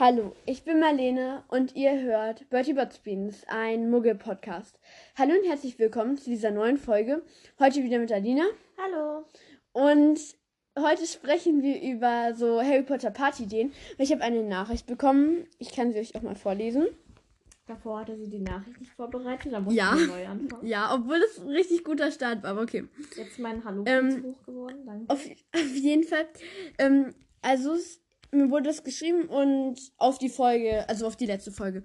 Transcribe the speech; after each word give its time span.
Hallo, 0.00 0.34
ich 0.46 0.64
bin 0.64 0.80
Marlene 0.80 1.44
und 1.48 1.76
ihr 1.76 2.00
hört 2.00 2.48
Bertie 2.48 2.72
Bots 2.72 3.00
Beans, 3.00 3.42
ein 3.48 3.90
Muggel-Podcast. 3.90 4.80
Hallo 5.18 5.34
und 5.34 5.46
herzlich 5.46 5.78
willkommen 5.78 6.16
zu 6.16 6.30
dieser 6.30 6.50
neuen 6.50 6.78
Folge. 6.78 7.22
Heute 7.58 7.82
wieder 7.84 7.98
mit 7.98 8.10
Alina. 8.10 8.44
Hallo. 8.78 9.26
Und 9.72 10.18
heute 10.78 11.06
sprechen 11.06 11.62
wir 11.62 11.82
über 11.82 12.32
so 12.34 12.62
Harry 12.62 12.82
Potter 12.82 13.10
Party-Ideen. 13.10 13.72
Ich 13.98 14.10
habe 14.10 14.22
eine 14.22 14.42
Nachricht 14.42 14.86
bekommen. 14.86 15.46
Ich 15.58 15.72
kann 15.72 15.92
sie 15.92 15.98
euch 15.98 16.14
auch 16.14 16.22
mal 16.22 16.34
vorlesen. 16.34 16.86
Davor 17.66 18.00
hatte 18.00 18.16
sie 18.16 18.30
die 18.30 18.40
Nachricht 18.40 18.80
nicht 18.80 18.92
vorbereitet, 18.92 19.52
da 19.52 19.60
musste 19.60 19.76
Ja. 19.78 19.94
sie 19.98 20.06
neu 20.06 20.26
anfangen. 20.26 20.66
Ja, 20.66 20.94
obwohl 20.94 21.18
es 21.18 21.38
ein 21.38 21.48
richtig 21.48 21.84
guter 21.84 22.10
Start 22.10 22.42
war, 22.42 22.52
aber 22.52 22.62
okay. 22.62 22.84
Jetzt 23.16 23.38
mein 23.38 23.62
Hallo 23.64 23.84
Ähm, 23.86 24.24
hoch 24.24 24.42
geworden, 24.46 24.78
danke. 24.86 25.04
Auf, 25.12 25.28
auf 25.54 25.74
jeden 25.76 26.04
Fall. 26.04 26.26
Ähm, 26.78 27.14
also 27.42 27.74
es, 27.74 28.00
mir 28.32 28.50
wurde 28.50 28.64
das 28.64 28.84
geschrieben 28.84 29.22
und 29.24 29.76
auf 29.96 30.18
die 30.18 30.28
Folge, 30.28 30.88
also 30.88 31.06
auf 31.06 31.16
die 31.16 31.26
letzte 31.26 31.52
Folge. 31.52 31.82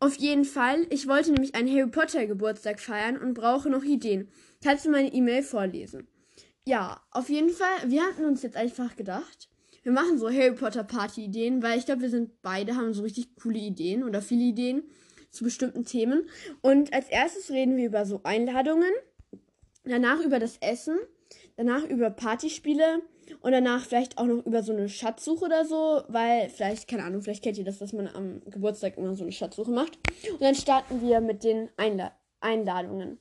Auf 0.00 0.16
jeden 0.16 0.44
Fall. 0.44 0.86
Ich 0.90 1.06
wollte 1.06 1.32
nämlich 1.32 1.54
einen 1.54 1.68
Harry 1.68 1.90
Potter 1.90 2.26
Geburtstag 2.26 2.80
feiern 2.80 3.18
und 3.18 3.34
brauche 3.34 3.68
noch 3.68 3.84
Ideen. 3.84 4.28
Kannst 4.62 4.86
du 4.86 4.90
meine 4.90 5.12
E-Mail 5.12 5.42
vorlesen? 5.42 6.08
Ja, 6.64 7.02
auf 7.10 7.28
jeden 7.28 7.50
Fall. 7.50 7.90
Wir 7.90 8.02
hatten 8.02 8.24
uns 8.24 8.42
jetzt 8.42 8.56
einfach 8.56 8.96
gedacht, 8.96 9.48
wir 9.82 9.92
machen 9.92 10.18
so 10.18 10.28
Harry 10.30 10.52
Potter 10.52 10.84
Party 10.84 11.24
Ideen, 11.24 11.62
weil 11.62 11.78
ich 11.78 11.86
glaube, 11.86 12.02
wir 12.02 12.10
sind 12.10 12.40
beide 12.42 12.76
haben 12.76 12.94
so 12.94 13.02
richtig 13.02 13.34
coole 13.36 13.58
Ideen 13.58 14.04
oder 14.04 14.22
viele 14.22 14.44
Ideen 14.44 14.84
zu 15.30 15.44
bestimmten 15.44 15.84
Themen. 15.84 16.28
Und 16.60 16.92
als 16.92 17.08
erstes 17.08 17.50
reden 17.50 17.76
wir 17.76 17.86
über 17.86 18.06
so 18.06 18.20
Einladungen, 18.22 18.92
danach 19.84 20.20
über 20.20 20.38
das 20.38 20.56
Essen, 20.58 20.98
danach 21.56 21.84
über 21.84 22.10
Partyspiele 22.10 23.02
und 23.40 23.52
danach 23.52 23.84
vielleicht 23.84 24.18
auch 24.18 24.26
noch 24.26 24.44
über 24.46 24.62
so 24.62 24.72
eine 24.72 24.88
Schatzsuche 24.88 25.44
oder 25.44 25.64
so, 25.64 26.02
weil 26.08 26.48
vielleicht, 26.48 26.88
keine 26.88 27.04
Ahnung, 27.04 27.22
vielleicht 27.22 27.42
kennt 27.42 27.58
ihr 27.58 27.64
das, 27.64 27.78
dass 27.78 27.92
man 27.92 28.08
am 28.08 28.42
Geburtstag 28.46 28.96
immer 28.96 29.14
so 29.14 29.22
eine 29.24 29.32
Schatzsuche 29.32 29.70
macht. 29.70 29.98
Und 30.30 30.40
dann 30.42 30.54
starten 30.54 31.00
wir 31.02 31.20
mit 31.20 31.44
den 31.44 31.68
Einla 31.76 32.12
Einladungen. 32.40 33.18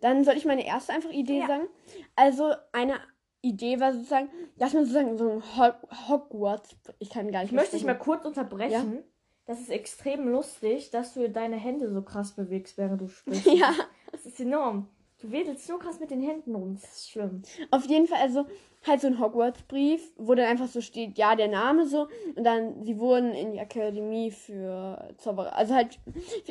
Dann 0.00 0.24
soll 0.24 0.36
ich 0.36 0.44
meine 0.44 0.66
erste 0.66 0.92
einfach 0.92 1.10
Idee 1.10 1.38
Ja. 1.40 1.46
sagen. 1.46 1.68
Also 2.16 2.52
eine 2.72 2.94
Idee 3.40 3.78
war 3.80 3.92
sozusagen, 3.92 4.28
dass 4.58 4.72
man 4.72 4.84
sozusagen 4.84 5.16
so 5.18 5.28
ein 5.30 5.42
Ho 5.56 5.72
Hogwarts, 6.08 6.76
ich 6.98 7.10
kann 7.10 7.30
gar 7.30 7.40
nicht 7.42 7.50
Ich 7.50 7.56
möchte 7.56 7.76
dich 7.76 7.84
mal 7.84 7.94
kurz 7.94 8.24
unterbrechen. 8.24 9.04
Das 9.46 9.60
ist 9.60 9.68
extrem 9.70 10.26
lustig, 10.28 10.90
dass 10.90 11.14
du 11.14 11.28
deine 11.28 11.56
Hände 11.56 11.92
so 11.92 12.00
krass 12.02 12.34
bewegst, 12.34 12.78
während 12.78 13.00
du 13.02 13.08
sprichst. 13.08 13.46
Ja. 13.54 13.72
Das 14.10 14.24
ist 14.26 14.40
enorm. 14.40 14.88
Du 15.20 15.30
wedelst 15.30 15.66
so 15.66 15.76
krass 15.78 16.00
mit 16.00 16.10
den 16.10 16.20
Händen 16.22 16.54
rum. 16.54 16.74
Das 16.80 16.84
ist 16.96 17.10
schlimm. 17.10 17.42
Auf 17.70 17.84
jeden 17.86 18.06
Fall, 18.06 18.18
also 18.20 18.46
halt 18.86 19.00
so 19.00 19.06
ein 19.06 19.18
Hogwarts-Brief, 19.18 20.12
wo 20.16 20.34
dann 20.34 20.46
einfach 20.46 20.68
so 20.68 20.80
steht, 20.80 21.16
ja, 21.18 21.34
der 21.36 21.48
Name 21.48 21.86
so. 21.86 22.08
Und 22.36 22.44
dann, 22.44 22.82
sie 22.82 22.98
wurden 22.98 23.32
in 23.32 23.52
die 23.52 23.60
Akademie 23.60 24.30
für 24.30 25.08
Zauberer. 25.18 25.56
Also 25.56 25.74
halt 25.74 25.98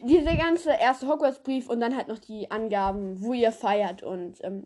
dieser 0.03 0.35
ganze 0.35 0.71
erste 0.71 1.07
Hogwarts-Brief 1.07 1.69
und 1.69 1.79
dann 1.79 1.95
halt 1.95 2.07
noch 2.07 2.19
die 2.19 2.49
Angaben, 2.51 3.21
wo 3.21 3.33
ihr 3.33 3.51
feiert 3.51 4.03
und 4.03 4.43
ähm, 4.43 4.63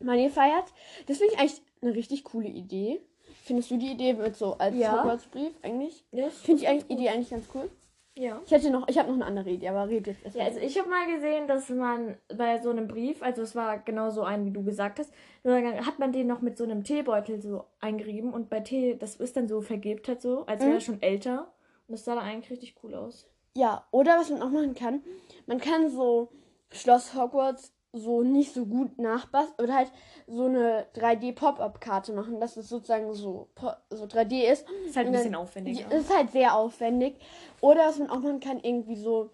wann 0.00 0.18
ihr 0.18 0.30
feiert. 0.30 0.72
Das 1.06 1.18
finde 1.18 1.34
ich 1.34 1.40
eigentlich 1.40 1.62
eine 1.82 1.94
richtig 1.94 2.24
coole 2.24 2.48
Idee. 2.48 3.00
Findest 3.42 3.70
du 3.70 3.76
die 3.76 3.92
Idee 3.92 4.12
mit 4.12 4.36
so 4.36 4.54
als 4.58 4.76
Ja. 4.76 4.98
Hogwarts-Brief 4.98 5.52
eigentlich? 5.62 6.04
Ja, 6.12 6.28
Finde 6.28 6.62
ich 6.62 6.68
eigentlich, 6.68 6.90
Idee 6.90 7.08
eigentlich 7.08 7.30
ganz 7.30 7.46
cool. 7.54 7.70
Ja. 8.16 8.40
Ich 8.44 8.50
hätte 8.50 8.70
noch, 8.70 8.88
ich 8.88 8.98
habe 8.98 9.08
noch 9.08 9.14
eine 9.14 9.24
andere 9.24 9.50
Idee, 9.50 9.68
aber 9.68 9.88
red 9.88 10.06
jetzt 10.06 10.24
erst 10.24 10.36
Ja, 10.36 10.44
also 10.44 10.58
ich 10.60 10.78
habe 10.78 10.88
mal 10.90 11.06
gesehen, 11.12 11.46
dass 11.46 11.68
man 11.70 12.16
bei 12.36 12.58
so 12.58 12.70
einem 12.70 12.88
Brief, 12.88 13.22
also 13.22 13.42
es 13.42 13.54
war 13.54 13.78
genau 13.78 14.10
so 14.10 14.22
ein, 14.22 14.44
wie 14.44 14.50
du 14.50 14.62
gesagt 14.64 14.98
hast, 14.98 15.12
nur 15.44 15.60
dann 15.60 15.86
hat 15.86 15.98
man 15.98 16.12
den 16.12 16.26
noch 16.26 16.40
mit 16.40 16.58
so 16.58 16.64
einem 16.64 16.84
Teebeutel 16.84 17.40
so 17.40 17.64
eingerieben 17.80 18.32
und 18.34 18.50
bei 18.50 18.60
Tee, 18.60 18.96
das 18.96 19.16
ist 19.16 19.36
dann 19.36 19.48
so 19.48 19.60
vergilbt 19.60 20.08
halt 20.08 20.20
so, 20.20 20.44
als 20.46 20.60
wäre 20.60 20.70
Mhm. 20.70 20.76
er 20.76 20.80
schon 20.80 21.02
älter. 21.02 21.52
Und 21.86 21.92
das 21.92 22.04
sah 22.04 22.14
dann 22.14 22.24
eigentlich 22.24 22.50
richtig 22.50 22.74
cool 22.82 22.94
aus. 22.94 23.28
Ja, 23.56 23.86
oder 23.90 24.18
was 24.18 24.30
man 24.30 24.42
auch 24.42 24.50
machen 24.50 24.74
kann, 24.74 25.02
man 25.46 25.58
kann 25.58 25.88
so 25.88 26.30
Schloss 26.70 27.14
Hogwarts 27.14 27.72
so 27.92 28.22
nicht 28.22 28.54
so 28.54 28.66
gut 28.66 28.98
nachbasteln 28.98 29.68
oder 29.68 29.74
halt 29.74 29.92
so 30.26 30.44
eine 30.44 30.86
3D-Pop-Up-Karte 30.94 32.12
machen, 32.12 32.40
dass 32.40 32.56
es 32.56 32.68
sozusagen 32.68 33.12
so, 33.12 33.48
so 33.90 34.04
3D 34.04 34.50
ist. 34.50 34.66
Ist 34.86 34.96
halt 34.96 35.08
ein 35.08 35.12
bisschen 35.12 35.34
aufwendiger. 35.34 35.90
Ja, 35.90 35.96
ist 35.96 36.14
halt 36.14 36.30
sehr 36.30 36.54
aufwendig. 36.54 37.16
Oder 37.60 37.88
was 37.88 37.98
man 37.98 38.10
auch 38.10 38.20
machen 38.20 38.40
kann, 38.40 38.60
irgendwie 38.60 38.96
so, 38.96 39.30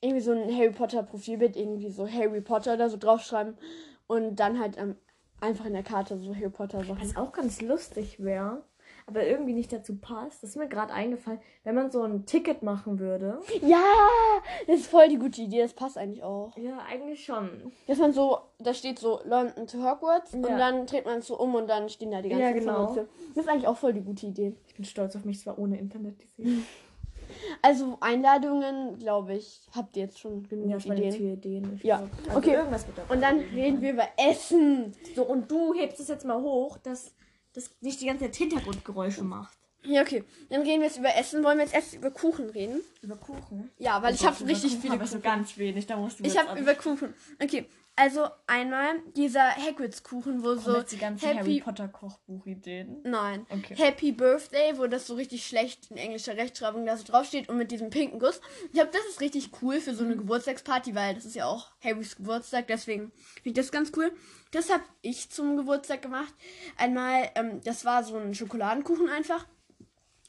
irgendwie 0.00 0.22
so 0.22 0.32
ein 0.32 0.54
Harry 0.56 0.72
Potter-Profilbild, 0.72 1.56
irgendwie 1.56 1.90
so 1.90 2.08
Harry 2.08 2.40
Potter 2.40 2.74
oder 2.74 2.90
so 2.90 2.96
draufschreiben 2.96 3.56
und 4.08 4.36
dann 4.36 4.58
halt 4.58 4.78
ähm, 4.78 4.96
einfach 5.40 5.64
in 5.66 5.74
der 5.74 5.84
Karte 5.84 6.18
so 6.18 6.34
Harry 6.34 6.50
Potter-Sachen. 6.50 7.00
Was 7.00 7.16
auch 7.16 7.32
ganz 7.32 7.60
lustig 7.60 8.22
wäre, 8.22 8.64
aber 9.06 9.26
irgendwie 9.26 9.52
nicht 9.52 9.72
dazu 9.72 9.96
passt, 9.96 10.42
das 10.42 10.50
ist 10.50 10.56
mir 10.56 10.68
gerade 10.68 10.92
eingefallen, 10.92 11.40
wenn 11.64 11.74
man 11.74 11.90
so 11.90 12.02
ein 12.02 12.24
Ticket 12.26 12.62
machen 12.62 12.98
würde. 12.98 13.38
Ja, 13.62 13.82
das 14.66 14.80
ist 14.80 14.86
voll 14.86 15.08
die 15.08 15.18
gute 15.18 15.42
Idee, 15.42 15.62
das 15.62 15.72
passt 15.72 15.98
eigentlich 15.98 16.22
auch. 16.22 16.56
Ja, 16.56 16.78
eigentlich 16.88 17.24
schon. 17.24 17.72
Dass 17.86 17.98
man 17.98 18.12
so, 18.12 18.38
da 18.58 18.72
steht 18.74 18.98
so 18.98 19.20
London 19.24 19.66
to 19.66 19.78
Hogwarts 19.78 20.34
und 20.34 20.46
Ja. 20.46 20.56
dann 20.56 20.86
dreht 20.86 21.04
man 21.06 21.18
es 21.18 21.26
so 21.26 21.38
um 21.38 21.54
und 21.54 21.68
dann 21.68 21.88
stehen 21.88 22.10
da 22.10 22.22
die 22.22 22.28
ganzen 22.28 22.42
Ja, 22.44 22.52
genau. 22.52 22.72
Informationen. 22.72 23.08
Das 23.34 23.44
ist 23.44 23.50
eigentlich 23.50 23.66
auch 23.66 23.76
voll 23.76 23.92
die 23.92 24.02
gute 24.02 24.26
Idee. 24.26 24.54
Ich 24.68 24.74
bin 24.74 24.84
stolz 24.84 25.14
auf 25.16 25.24
mich, 25.24 25.40
zwar 25.40 25.58
ohne 25.58 25.78
Internet 25.78 26.18
gesehen. 26.18 26.64
Also 27.62 27.96
Einladungen, 28.00 28.98
glaube 28.98 29.34
ich, 29.34 29.62
habt 29.74 29.96
ihr 29.96 30.02
jetzt 30.04 30.18
schon 30.18 30.42
genug 30.48 30.68
Ja, 30.68 30.92
Ideen. 30.92 31.12
vier 31.12 31.32
Ideen. 31.34 31.80
Ja. 31.82 32.02
Also 32.26 32.38
okay. 32.38 32.54
Irgendwas 32.54 32.86
wird 32.86 32.98
Und 33.10 33.22
dann 33.22 33.38
reden 33.38 33.80
wir 33.80 33.92
über 33.92 34.04
Essen. 34.18 34.92
So, 35.14 35.24
und 35.24 35.50
du 35.50 35.72
hebst 35.74 35.98
es 36.00 36.08
jetzt 36.08 36.24
mal 36.26 36.40
hoch, 36.42 36.76
dass 36.78 37.14
das 37.52 37.70
nicht 37.80 38.00
die 38.00 38.06
ganze 38.06 38.24
Zeit 38.24 38.36
Hintergrundgeräusche 38.36 39.24
macht. 39.24 39.61
Ja, 39.84 40.02
okay. 40.02 40.24
Dann 40.48 40.62
reden 40.62 40.80
wir 40.80 40.86
jetzt 40.88 40.98
über 40.98 41.14
Essen. 41.14 41.42
Wollen 41.42 41.58
wir 41.58 41.64
jetzt 41.64 41.74
erst 41.74 41.94
über 41.94 42.10
Kuchen 42.10 42.50
reden? 42.50 42.80
Über 43.00 43.16
Kuchen? 43.16 43.70
Ja, 43.78 44.00
weil 44.02 44.14
ich 44.14 44.24
habe 44.24 44.46
richtig 44.46 44.76
viele 44.78 44.94
Aber 44.94 45.06
so 45.06 45.16
Kuchen. 45.16 45.22
ganz 45.22 45.56
wenig, 45.58 45.86
da 45.86 45.96
musst 45.96 46.20
du 46.20 46.24
Ich 46.24 46.38
habe 46.38 46.58
über 46.60 46.74
Kuchen. 46.74 47.14
Okay, 47.42 47.66
also 47.94 48.26
einmal 48.46 49.00
dieser 49.16 49.54
Hagrids 49.54 50.02
Kuchen, 50.02 50.42
wo 50.42 50.54
so 50.54 50.82
die 50.82 50.96
ganzen 50.96 51.26
Harry 51.26 51.36
Happy 51.38 51.60
Potter 51.60 51.88
Kochbuchideen. 51.88 53.02
Nein. 53.04 53.44
Okay. 53.50 53.74
Happy 53.76 54.12
Birthday, 54.12 54.78
wo 54.78 54.86
das 54.86 55.06
so 55.06 55.14
richtig 55.14 55.44
schlecht 55.46 55.90
in 55.90 55.98
englischer 55.98 56.36
Rechtschreibung 56.36 56.86
da 56.86 56.96
so 56.96 57.04
draufsteht 57.04 57.50
und 57.50 57.58
mit 57.58 57.70
diesem 57.70 57.90
pinken 57.90 58.18
Guss. 58.18 58.40
Ich 58.66 58.72
glaube, 58.72 58.90
das 58.92 59.02
ist 59.10 59.20
richtig 59.20 59.50
cool 59.60 59.78
für 59.80 59.94
so 59.94 60.04
eine 60.04 60.16
Geburtstagsparty, 60.16 60.94
weil 60.94 61.14
das 61.14 61.26
ist 61.26 61.34
ja 61.36 61.46
auch 61.46 61.72
Harrys 61.82 62.16
Geburtstag, 62.16 62.66
deswegen 62.68 63.12
finde 63.42 63.50
ich 63.50 63.54
das 63.54 63.70
ganz 63.72 63.92
cool. 63.96 64.10
Das 64.52 64.70
habe 64.70 64.84
ich 65.02 65.30
zum 65.30 65.56
Geburtstag 65.56 66.00
gemacht. 66.00 66.32
Einmal, 66.78 67.30
ähm, 67.34 67.60
das 67.64 67.84
war 67.84 68.04
so 68.04 68.16
ein 68.16 68.34
Schokoladenkuchen 68.34 69.08
einfach. 69.10 69.46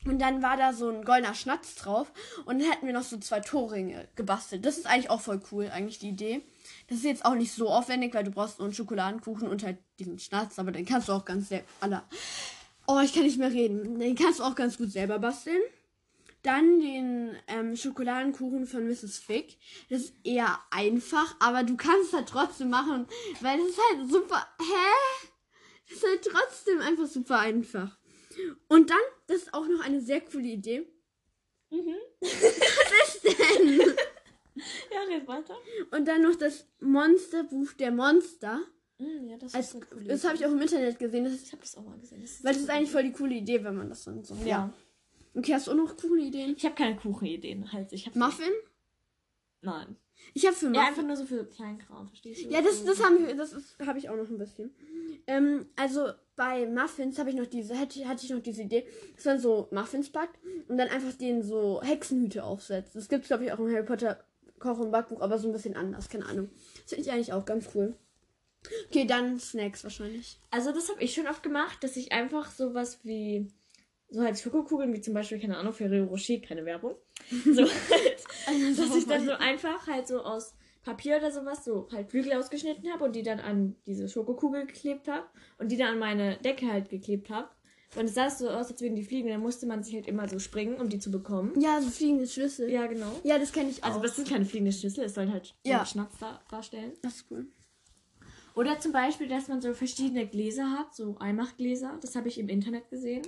Und 0.06 0.20
dann 0.20 0.42
war 0.42 0.58
da 0.58 0.74
so 0.74 0.90
ein 0.90 1.06
goldener 1.06 1.34
Schnatz 1.34 1.76
drauf. 1.76 2.12
Und 2.46 2.60
dann 2.60 2.70
hätten 2.70 2.86
wir 2.86 2.94
noch 2.94 3.04
so 3.04 3.18
zwei 3.18 3.40
Torringe 3.40 4.08
gebastelt. 4.16 4.66
Das 4.66 4.78
ist 4.78 4.86
eigentlich 4.86 5.10
auch 5.10 5.22
voll 5.22 5.42
cool, 5.52 5.70
eigentlich 5.70 6.00
die 6.00 6.10
Idee. 6.10 6.42
Das 6.88 6.98
ist 6.98 7.06
jetzt 7.06 7.26
auch 7.26 7.36
nicht 7.36 7.54
so 7.54 7.70
aufwendig, 7.70 8.14
weil 8.14 8.24
du 8.24 8.32
brauchst 8.32 8.60
nur 8.60 8.66
einen 8.66 8.76
Schokoladenkuchen 8.76 9.48
und 9.48 9.64
halt 9.64 9.78
diesen 10.00 10.20
Schnatz. 10.20 10.60
Aber 10.60 10.72
den 10.72 10.86
kannst 10.86 11.08
du 11.08 11.14
auch 11.14 11.26
ganz 11.26 11.50
selber. 11.50 12.04
Oh, 12.86 13.00
ich 13.00 13.14
kann 13.14 13.24
nicht 13.24 13.40
mehr 13.40 13.52
reden. 13.52 13.98
Den 14.00 14.16
kannst 14.16 14.40
du 14.40 14.44
auch 14.44 14.56
ganz 14.56 14.78
gut 14.78 14.92
selber 14.92 15.20
basteln. 15.20 15.62
Dann 16.42 16.82
den 16.82 17.38
ähm, 17.48 17.78
Schokoladenkuchen 17.78 18.66
von 18.66 18.86
Mrs. 18.86 19.18
Fick. 19.18 19.58
Das 19.90 20.02
ist 20.02 20.14
eher 20.26 20.60
einfach, 20.72 21.36
aber 21.40 21.64
du 21.64 21.78
kannst 21.78 22.08
es 22.08 22.14
halt 22.14 22.28
trotzdem 22.28 22.70
machen, 22.70 23.08
weil 23.40 23.58
das 23.58 23.70
ist 23.70 23.80
halt 23.90 24.12
super. 24.12 24.46
Hä? 24.60 25.30
Das 25.88 25.98
ist 25.98 26.04
halt 26.06 26.28
trotzdem 26.30 26.82
einfach 26.82 27.08
super 27.08 27.40
einfach. 27.40 27.98
Und 28.68 28.90
dann, 28.90 28.98
das 29.28 29.38
ist 29.44 29.54
auch 29.54 29.68
noch 29.68 29.82
eine 29.84 30.02
sehr 30.02 30.22
coole 30.22 30.48
Idee. 30.48 30.88
Mhm. 31.70 31.96
Was 32.22 33.16
ist 33.16 33.24
denn? 33.24 33.80
Ja, 34.92 35.02
red 35.10 35.28
weiter. 35.28 35.56
Und 35.92 36.08
dann 36.08 36.22
noch 36.22 36.36
das 36.36 36.68
Monsterbuch 36.80 37.74
der 37.74 37.92
Monster. 37.92 38.62
Mhm, 39.00 39.28
ja, 39.30 39.38
das 39.38 39.56
Als, 39.56 39.74
ist 39.74 39.86
das 40.08 40.24
habe 40.24 40.36
ich 40.36 40.46
auch 40.46 40.52
im 40.52 40.62
Internet 40.62 41.00
gesehen. 41.00 41.24
Das 41.26 41.34
Ich 41.42 41.52
habe 41.52 41.62
das 41.62 41.76
auch 41.76 41.84
mal 41.84 41.98
gesehen. 42.00 42.22
Das 42.22 42.44
weil 42.44 42.54
das 42.54 42.62
ist 42.62 42.70
eigentlich 42.70 42.92
voll 42.92 43.04
die 43.04 43.12
coole 43.12 43.34
Idee, 43.36 43.64
wenn 43.64 43.76
man 43.76 43.90
das 43.90 44.04
dann 44.04 44.24
so. 44.24 44.36
Ja. 44.46 44.72
Okay, 45.36 45.54
hast 45.56 45.66
du 45.66 45.72
auch 45.72 45.76
noch 45.76 45.98
coole 45.98 46.22
Ideen? 46.22 46.54
Ich 46.56 46.64
habe 46.66 46.76
keine 46.76 46.96
Kuchenideen. 46.96 47.72
Halt, 47.74 47.92
ich 47.92 48.06
habe 48.06 48.20
Muffin? 48.20 48.52
Nein. 49.62 49.96
Ich 50.36 50.46
habe 50.46 50.56
für 50.56 50.66
Ja, 50.68 50.72
Muffin. 50.72 50.88
einfach 50.88 51.04
nur 51.04 51.16
so 51.18 51.26
für 51.26 51.44
Kleinkram, 51.46 52.08
verstehst 52.08 52.46
du? 52.46 52.50
Ja, 52.50 52.62
das, 52.62 52.86
das 52.86 53.04
haben 53.04 53.26
wir, 53.26 53.34
das 53.36 53.54
ist- 53.54 53.78
habe 53.84 53.98
ich 53.98 54.10
auch 54.10 54.16
noch 54.16 54.30
ein 54.30 54.38
bisschen. 54.38 54.76
Ähm, 55.26 55.66
also 55.76 56.12
bei 56.36 56.66
Muffins 56.66 57.20
habe 57.20 57.30
ich 57.30 57.36
noch 57.36 57.46
diese, 57.46 57.78
hatte, 57.78 58.08
hatte 58.08 58.26
ich 58.26 58.32
noch 58.32 58.42
diese 58.42 58.64
Idee, 58.64 58.86
dass 59.16 59.26
man 59.26 59.40
so 59.40 59.68
Muffins 59.72 60.10
backt 60.10 60.40
und 60.68 60.78
dann 60.78 60.90
einfach 60.90 61.14
denen 61.14 61.44
so 61.44 61.82
Hexenhüte 61.84 62.44
aufsetzt. 62.44 62.96
Das 62.96 63.10
gibt 63.10 63.24
es, 63.24 63.28
glaube 63.28 63.46
ich, 63.46 63.52
auch 63.52 63.60
im 63.60 63.72
Harry 63.72 63.84
Potter 63.84 64.24
Koch- 64.60 64.80
und 64.80 64.92
Backbuch, 64.92 65.22
aber 65.22 65.38
so 65.38 65.50
ein 65.50 65.54
bisschen 65.54 65.76
anders, 65.76 66.10
keine 66.10 66.26
Ahnung. 66.26 66.50
Das 66.82 66.90
finde 66.90 67.04
ich 67.04 67.12
eigentlich 67.12 67.34
auch 67.34 67.46
ganz 67.46 67.70
cool. 67.76 67.96
Okay, 68.88 69.06
dann 69.06 69.40
Snacks 69.40 69.84
wahrscheinlich. 69.84 70.40
Also 70.50 70.72
das 70.72 70.90
habe 70.90 71.04
ich 71.04 71.14
schon 71.14 71.28
oft 71.28 71.44
gemacht, 71.44 71.84
dass 71.84 71.98
ich 71.98 72.12
einfach 72.14 72.50
sowas 72.50 73.00
wie 73.04 73.52
so 74.10 74.22
halt 74.22 74.40
Schokokugeln, 74.40 74.94
wie 74.94 75.02
zum 75.02 75.14
Beispiel, 75.14 75.40
keine 75.40 75.58
Ahnung, 75.58 75.74
Ferrero 75.74 76.06
Rocher, 76.06 76.38
keine 76.38 76.66
Werbung. 76.66 76.96
So 77.30 77.64
halt, 77.64 78.24
dass 78.78 78.96
ich 78.96 79.06
dann 79.06 79.26
so 79.26 79.34
einfach 79.34 79.88
halt 79.88 80.08
so 80.08 80.22
aus 80.22 80.54
Papier 80.84 81.18
oder 81.18 81.32
sowas 81.32 81.64
so 81.66 81.88
halt 81.92 82.10
Flügel 82.12 82.34
ausgeschnitten 82.34 82.92
habe 82.92 83.04
und 83.06 83.16
die 83.16 83.24
dann 83.24 83.40
an 83.40 83.76
diese 83.86 84.08
Schokokugel 84.10 84.66
geklebt 84.66 85.08
habe 85.08 85.26
und 85.58 85.72
die 85.72 85.78
dann 85.78 85.94
an 85.94 86.00
meine 86.00 86.38
Decke 86.38 86.68
halt 86.72 86.90
geklebt 86.90 87.30
habe. 87.30 87.50
Und 87.96 88.06
es 88.06 88.16
sah 88.16 88.28
so 88.30 88.50
aus, 88.50 88.72
als 88.72 88.82
würden 88.82 88.96
die 88.96 89.04
fliegen. 89.04 89.30
Dann 89.30 89.40
musste 89.42 89.68
man 89.68 89.84
sich 89.84 89.94
halt 89.94 90.08
immer 90.08 90.28
so 90.28 90.40
springen, 90.40 90.76
um 90.82 90.90
die 90.90 90.98
zu 90.98 91.12
bekommen. 91.12 91.54
Ja, 91.60 91.80
so 91.80 91.90
fliegende 91.90 92.26
Schlüssel. 92.28 92.70
Ja, 92.72 92.88
genau. 92.88 93.12
Ja, 93.24 93.38
das 93.38 93.52
kenne 93.52 93.70
ich 93.70 93.84
auch. 93.84 93.88
Also 93.90 94.02
das 94.02 94.16
sind 94.16 94.28
keine 94.28 94.46
fliegende 94.46 94.72
Schlüssel, 94.72 95.04
es 95.04 95.14
sollen 95.14 95.32
halt 95.32 95.54
Ja. 95.64 95.86
Schnaps 95.86 96.18
da, 96.20 96.42
darstellen. 96.50 96.94
das 97.04 97.18
ist 97.18 97.26
cool. 97.30 97.46
Oder 98.56 98.80
zum 98.80 98.92
Beispiel, 98.92 99.28
dass 99.28 99.48
man 99.48 99.62
so 99.62 99.74
verschiedene 99.74 100.28
Gläser 100.28 100.72
hat, 100.72 100.94
so 100.96 101.18
Einmachgläser. 101.20 101.98
Das 102.02 102.16
habe 102.16 102.28
ich 102.28 102.38
im 102.40 102.50
Internet 102.50 102.90
gesehen. 102.90 103.24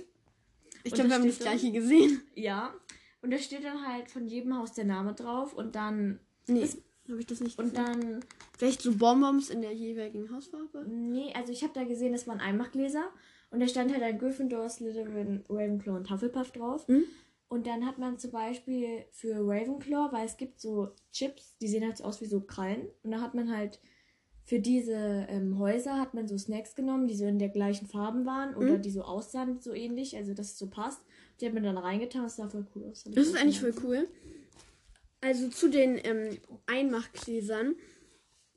Ich 0.84 0.92
glaube, 0.92 1.10
wir 1.10 1.16
haben 1.16 1.26
das 1.26 1.38
gleiche 1.40 1.72
gesehen. 1.72 2.22
Ja. 2.34 2.74
Und 3.22 3.32
da 3.32 3.38
steht 3.38 3.64
dann 3.64 3.86
halt 3.86 4.08
von 4.10 4.26
jedem 4.28 4.56
Haus 4.56 4.72
der 4.72 4.84
Name 4.84 5.14
drauf 5.14 5.52
und 5.52 5.74
dann. 5.74 6.20
Nee, 6.46 6.60
Das- 6.60 6.78
habe 7.08 7.20
ich 7.20 7.26
das 7.26 7.40
nicht 7.40 7.58
Und 7.58 7.70
gesehen. 7.70 7.84
dann. 7.84 8.20
Vielleicht 8.58 8.82
so 8.82 8.94
Bonbons 8.96 9.50
in 9.50 9.60
der 9.62 9.72
jeweiligen 9.72 10.30
Hausfarbe? 10.34 10.84
Nee, 10.88 11.32
also 11.34 11.52
ich 11.52 11.62
habe 11.62 11.72
da 11.74 11.84
gesehen, 11.84 12.12
das 12.12 12.26
waren 12.26 12.40
Einmachgläser. 12.40 13.04
Und 13.50 13.60
da 13.60 13.68
stand 13.68 13.92
halt 13.92 14.02
ein 14.02 14.18
Gryffindor, 14.18 14.68
Slytherin, 14.68 15.44
Ravenclaw 15.48 15.96
und 15.96 16.10
Hufflepuff 16.10 16.50
drauf. 16.52 16.86
Mhm. 16.88 17.04
Und 17.48 17.66
dann 17.68 17.86
hat 17.86 17.98
man 17.98 18.18
zum 18.18 18.32
Beispiel 18.32 19.04
für 19.12 19.36
Ravenclaw, 19.36 20.12
weil 20.12 20.26
es 20.26 20.36
gibt 20.36 20.60
so 20.60 20.88
Chips, 21.12 21.56
die 21.60 21.68
sehen 21.68 21.84
halt 21.84 21.98
so 21.98 22.04
aus 22.04 22.20
wie 22.20 22.26
so 22.26 22.40
Krallen. 22.40 22.88
Und 23.04 23.12
da 23.12 23.20
hat 23.20 23.34
man 23.34 23.54
halt 23.56 23.78
für 24.42 24.58
diese 24.60 25.26
ähm, 25.28 25.58
Häuser 25.58 25.98
hat 25.98 26.14
man 26.14 26.26
so 26.28 26.36
Snacks 26.38 26.74
genommen, 26.74 27.06
die 27.08 27.14
so 27.16 27.24
in 27.24 27.38
der 27.38 27.48
gleichen 27.48 27.86
Farben 27.86 28.26
waren 28.26 28.54
oder 28.56 28.78
Mhm. 28.78 28.82
die 28.82 28.90
so 28.90 29.02
aussahen, 29.02 29.60
so 29.60 29.72
ähnlich, 29.72 30.16
also 30.16 30.34
dass 30.34 30.52
es 30.52 30.58
so 30.58 30.68
passt. 30.68 31.00
Die 31.40 31.46
hat 31.46 31.54
man 31.54 31.62
dann 31.64 31.78
reingetan, 31.78 32.22
das 32.22 32.36
sah 32.36 32.48
voll 32.48 32.66
cool 32.74 32.84
aus. 32.90 33.04
Das 33.04 33.26
ist 33.26 33.36
eigentlich 33.36 33.60
voll 33.60 33.74
cool. 33.84 34.08
Also 35.26 35.48
zu 35.48 35.68
den 35.68 35.98
ähm, 36.04 36.38
Einmachgläsern. 36.66 37.74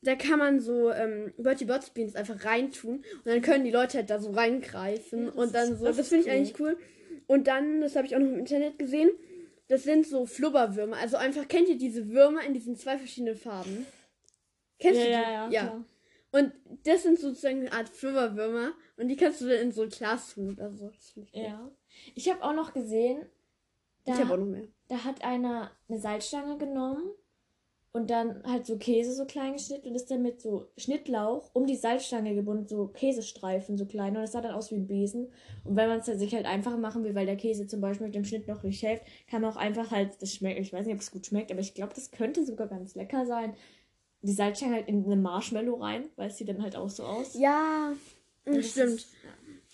Da 0.01 0.15
kann 0.15 0.39
man 0.39 0.59
so 0.61 0.91
ähm, 0.91 1.33
Bertie 1.37 1.65
Bots 1.65 1.89
Beans 1.89 2.15
einfach 2.15 2.45
reintun 2.45 2.97
und 2.97 3.25
dann 3.25 3.41
können 3.41 3.65
die 3.65 3.71
Leute 3.71 3.97
halt 3.97 4.09
da 4.09 4.19
so 4.19 4.31
reingreifen 4.31 5.25
Ja, 5.25 5.31
und 5.33 5.53
dann 5.53 5.75
so. 5.77 5.85
das 5.85 6.07
finde 6.07 6.25
ich 6.25 6.31
eigentlich 6.31 6.57
cool. 6.59 6.77
Und 7.27 7.47
dann, 7.47 7.81
das 7.81 7.95
habe 7.97 8.07
ich 8.07 8.15
auch 8.15 8.19
noch 8.19 8.27
im 8.29 8.39
Internet 8.39 8.79
gesehen, 8.79 9.09
das 9.67 9.83
sind 9.83 10.07
so 10.07 10.25
Flubberwürmer. 10.25 10.95
Also 10.97 11.17
einfach, 11.17 11.47
kennt 11.49 11.67
ihr 11.67 11.77
diese 11.77 12.09
Würmer 12.09 12.43
in 12.43 12.53
diesen 12.53 12.77
zwei 12.77 12.97
verschiedenen 12.97 13.35
Farben? 13.35 13.85
Kennst 14.79 15.01
Ja, 15.01 15.05
du 15.05 15.09
die? 15.09 15.13
ja, 15.13 15.49
ja. 15.49 15.61
klar. 15.63 15.85
Und 16.31 16.53
das 16.85 17.03
sind 17.03 17.19
sozusagen 17.19 17.59
eine 17.61 17.73
Art 17.73 17.89
Flubberwürmer 17.89 18.71
und 18.97 19.09
die 19.09 19.15
kannst 19.17 19.41
du 19.41 19.49
dann 19.49 19.59
in 19.59 19.71
so 19.73 19.81
ein 19.81 19.89
Glas 19.89 20.33
tun 20.33 20.53
oder 20.53 20.71
so. 20.71 20.87
Das 20.89 21.09
finde 21.09 21.27
ich 21.29 21.35
cool. 21.37 21.43
Ja. 21.43 21.71
Ich 22.15 22.29
habe 22.31 22.41
auch 22.43 22.53
noch 22.53 22.73
gesehen, 22.73 23.25
da, 24.05 24.13
Ich 24.13 24.19
habe 24.19 24.33
auch 24.33 24.37
noch 24.37 24.45
mehr. 24.45 24.67
da 24.87 25.03
hat 25.03 25.23
einer 25.23 25.71
eine 25.87 25.99
Salzstange 25.99 26.57
genommen 26.57 27.11
und 27.91 28.09
dann 28.11 28.43
halt 28.45 28.65
so 28.67 28.77
Käse 28.77 29.13
so 29.13 29.25
klein 29.25 29.53
geschnitten 29.53 29.89
und 29.89 29.95
ist 29.95 30.11
dann 30.11 30.21
mit 30.21 30.39
so 30.41 30.67
Schnittlauch 30.77 31.49
um 31.53 31.65
die 31.65 31.75
Salzstange 31.75 32.35
gebunden, 32.35 32.67
so 32.67 32.87
Käsestreifen 32.87 33.77
so 33.77 33.85
klein 33.85 34.15
und 34.15 34.21
das 34.21 34.31
sah 34.33 34.41
dann 34.41 34.53
aus 34.53 34.71
wie 34.71 34.75
ein 34.75 34.85
Besen. 34.87 35.31
Und 35.63 35.75
wenn 35.75 35.89
man 35.89 35.99
es 35.99 36.05
dann 36.05 36.19
sich 36.19 36.33
halt 36.35 36.45
einfacher 36.45 36.77
machen 36.77 37.03
will, 37.03 37.15
weil 37.15 37.25
der 37.25 37.35
Käse 37.35 37.65
zum 37.67 37.81
Beispiel 37.81 38.05
mit 38.07 38.15
dem 38.15 38.25
Schnitt 38.25 38.47
noch 38.47 38.61
nicht 38.63 38.79
hilft, 38.79 39.03
kann 39.29 39.41
man 39.41 39.51
auch 39.51 39.57
einfach 39.57 39.89
halt, 39.91 40.21
das 40.21 40.33
schmeckt, 40.35 40.59
ich 40.59 40.71
weiß 40.71 40.85
nicht, 40.85 40.95
ob 40.95 41.01
es 41.01 41.11
gut 41.11 41.25
schmeckt, 41.25 41.51
aber 41.51 41.61
ich 41.61 41.73
glaube, 41.73 41.93
das 41.95 42.11
könnte 42.11 42.45
sogar 42.45 42.67
ganz 42.67 42.93
lecker 42.95 43.25
sein. 43.25 43.55
Die 44.21 44.33
Salzstange 44.33 44.75
halt 44.75 44.87
in 44.87 45.05
eine 45.05 45.15
Marshmallow 45.15 45.75
rein, 45.81 46.09
weil 46.15 46.27
es 46.29 46.37
sieht 46.37 46.49
dann 46.49 46.61
halt 46.61 46.75
auch 46.75 46.89
so 46.89 47.03
aus. 47.03 47.33
Ja, 47.39 47.93
Und 48.45 48.55
das 48.55 48.69
stimmt. 48.71 48.93
ist- 48.99 49.13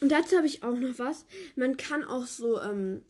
Und 0.02 0.12
dazu 0.12 0.38
habe 0.38 0.46
ich 0.48 0.64
auch 0.64 0.76
noch 0.78 0.98
was. 1.00 1.26
Man 1.56 1.76
kann 1.78 2.04
auch 2.04 2.26
so, 2.26 2.62
ähm, 2.62 3.04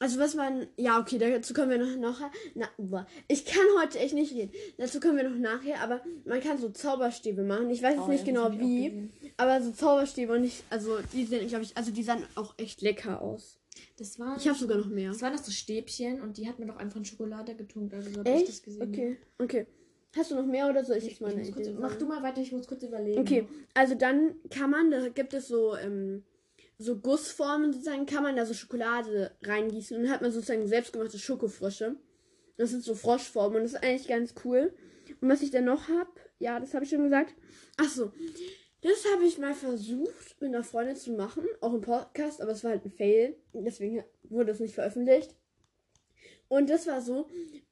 also 0.00 0.20
was 0.20 0.34
man, 0.34 0.68
ja, 0.76 1.00
okay, 1.00 1.18
dazu 1.18 1.54
kommen 1.54 1.70
wir 1.70 1.78
noch 1.78 1.96
nachher. 1.96 2.30
Na, 2.54 2.68
ich 3.26 3.44
kann 3.44 3.64
heute 3.80 3.98
echt 3.98 4.14
nicht 4.14 4.32
reden. 4.34 4.52
Dazu 4.76 5.00
kommen 5.00 5.16
wir 5.16 5.28
noch 5.28 5.38
nachher, 5.38 5.80
aber 5.82 6.02
man 6.24 6.40
kann 6.40 6.58
so 6.58 6.68
Zauberstäbe 6.68 7.42
machen. 7.42 7.70
Ich 7.70 7.82
weiß 7.82 7.94
jetzt 7.96 8.04
Oh, 8.04 8.08
nicht 8.08 8.26
ja, 8.26 8.32
genau 8.32 8.50
ich 8.50 8.60
wie, 8.60 9.10
aber 9.36 9.60
so 9.60 9.72
Zauberstäbe 9.72 10.32
und 10.32 10.44
ich, 10.44 10.62
also 10.70 10.98
die 11.12 11.24
sehen, 11.24 11.48
glaube 11.48 11.64
ich, 11.64 11.76
also 11.76 11.90
die 11.90 12.02
sahen 12.02 12.24
auch 12.36 12.54
echt 12.58 12.80
lecker 12.82 13.20
aus. 13.20 13.58
Das 13.96 14.18
war. 14.18 14.36
Ich 14.36 14.46
habe 14.48 14.58
sogar 14.58 14.78
noch 14.78 14.86
mehr. 14.88 15.10
Das 15.10 15.22
waren 15.22 15.34
noch 15.34 15.42
so 15.42 15.50
Stäbchen 15.50 16.20
und 16.20 16.36
die 16.36 16.48
hat 16.48 16.58
man 16.58 16.68
doch 16.68 16.76
einfach 16.76 16.96
in 16.96 17.04
Schokolade 17.04 17.54
getunkt. 17.54 17.94
Also 17.94 18.10
so 18.10 18.20
hab 18.20 18.28
ich 18.28 18.40
das 18.42 18.50
Echt? 18.50 18.64
gesehen. 18.64 18.88
Okay, 18.88 19.16
okay. 19.38 19.66
Hast 20.16 20.30
du 20.30 20.36
noch 20.36 20.46
mehr 20.46 20.68
oder 20.68 20.84
soll 20.84 20.96
ich 20.96 21.04
Ich, 21.04 21.10
jetzt 21.10 21.20
mal 21.20 21.30
eine 21.30 21.40
muss 21.40 21.52
kurz, 21.52 21.66
Idee 21.68 21.76
mach 21.78 21.94
du 21.96 22.06
mal 22.06 22.22
weiter, 22.22 22.40
ich 22.40 22.50
muss 22.52 22.66
kurz 22.66 22.82
überlegen. 22.82 23.20
Okay, 23.20 23.46
also 23.74 23.94
dann 23.94 24.36
kann 24.50 24.70
man, 24.70 24.90
da 24.90 25.08
gibt 25.08 25.34
es 25.34 25.48
so, 25.48 25.76
ähm, 25.76 26.24
so 26.78 26.96
Gussformen 26.96 27.72
sozusagen, 27.72 28.06
kann 28.06 28.22
man 28.22 28.36
da 28.36 28.46
so 28.46 28.54
Schokolade 28.54 29.32
reingießen 29.42 29.96
und 29.96 30.04
dann 30.04 30.12
hat 30.12 30.22
man 30.22 30.30
sozusagen 30.30 30.66
selbstgemachte 30.66 31.18
Schokofrösche. 31.18 31.96
Das 32.56 32.70
sind 32.70 32.84
so 32.84 32.94
Froschformen 32.94 33.58
und 33.58 33.62
das 33.64 33.72
ist 33.74 33.82
eigentlich 33.82 34.08
ganz 34.08 34.34
cool. 34.44 34.72
Und 35.20 35.28
was 35.28 35.42
ich 35.42 35.50
dann 35.50 35.64
noch 35.64 35.88
habe, 35.88 36.10
ja, 36.38 36.60
das 36.60 36.74
habe 36.74 36.84
ich 36.84 36.90
schon 36.90 37.04
gesagt. 37.04 37.34
Ach 37.76 37.88
so, 37.88 38.12
das 38.82 39.04
habe 39.12 39.24
ich 39.24 39.38
mal 39.38 39.54
versucht 39.54 40.40
mit 40.40 40.54
einer 40.54 40.62
Freundin 40.62 40.96
zu 40.96 41.12
machen, 41.12 41.44
auch 41.60 41.74
im 41.74 41.80
Podcast, 41.80 42.40
aber 42.40 42.52
es 42.52 42.62
war 42.62 42.70
halt 42.72 42.84
ein 42.84 42.92
Fail. 42.92 43.36
Deswegen 43.52 44.04
wurde 44.24 44.52
es 44.52 44.60
nicht 44.60 44.74
veröffentlicht. 44.74 45.34
Und 46.46 46.70
das 46.70 46.86
war 46.86 47.02
so, 47.02 47.28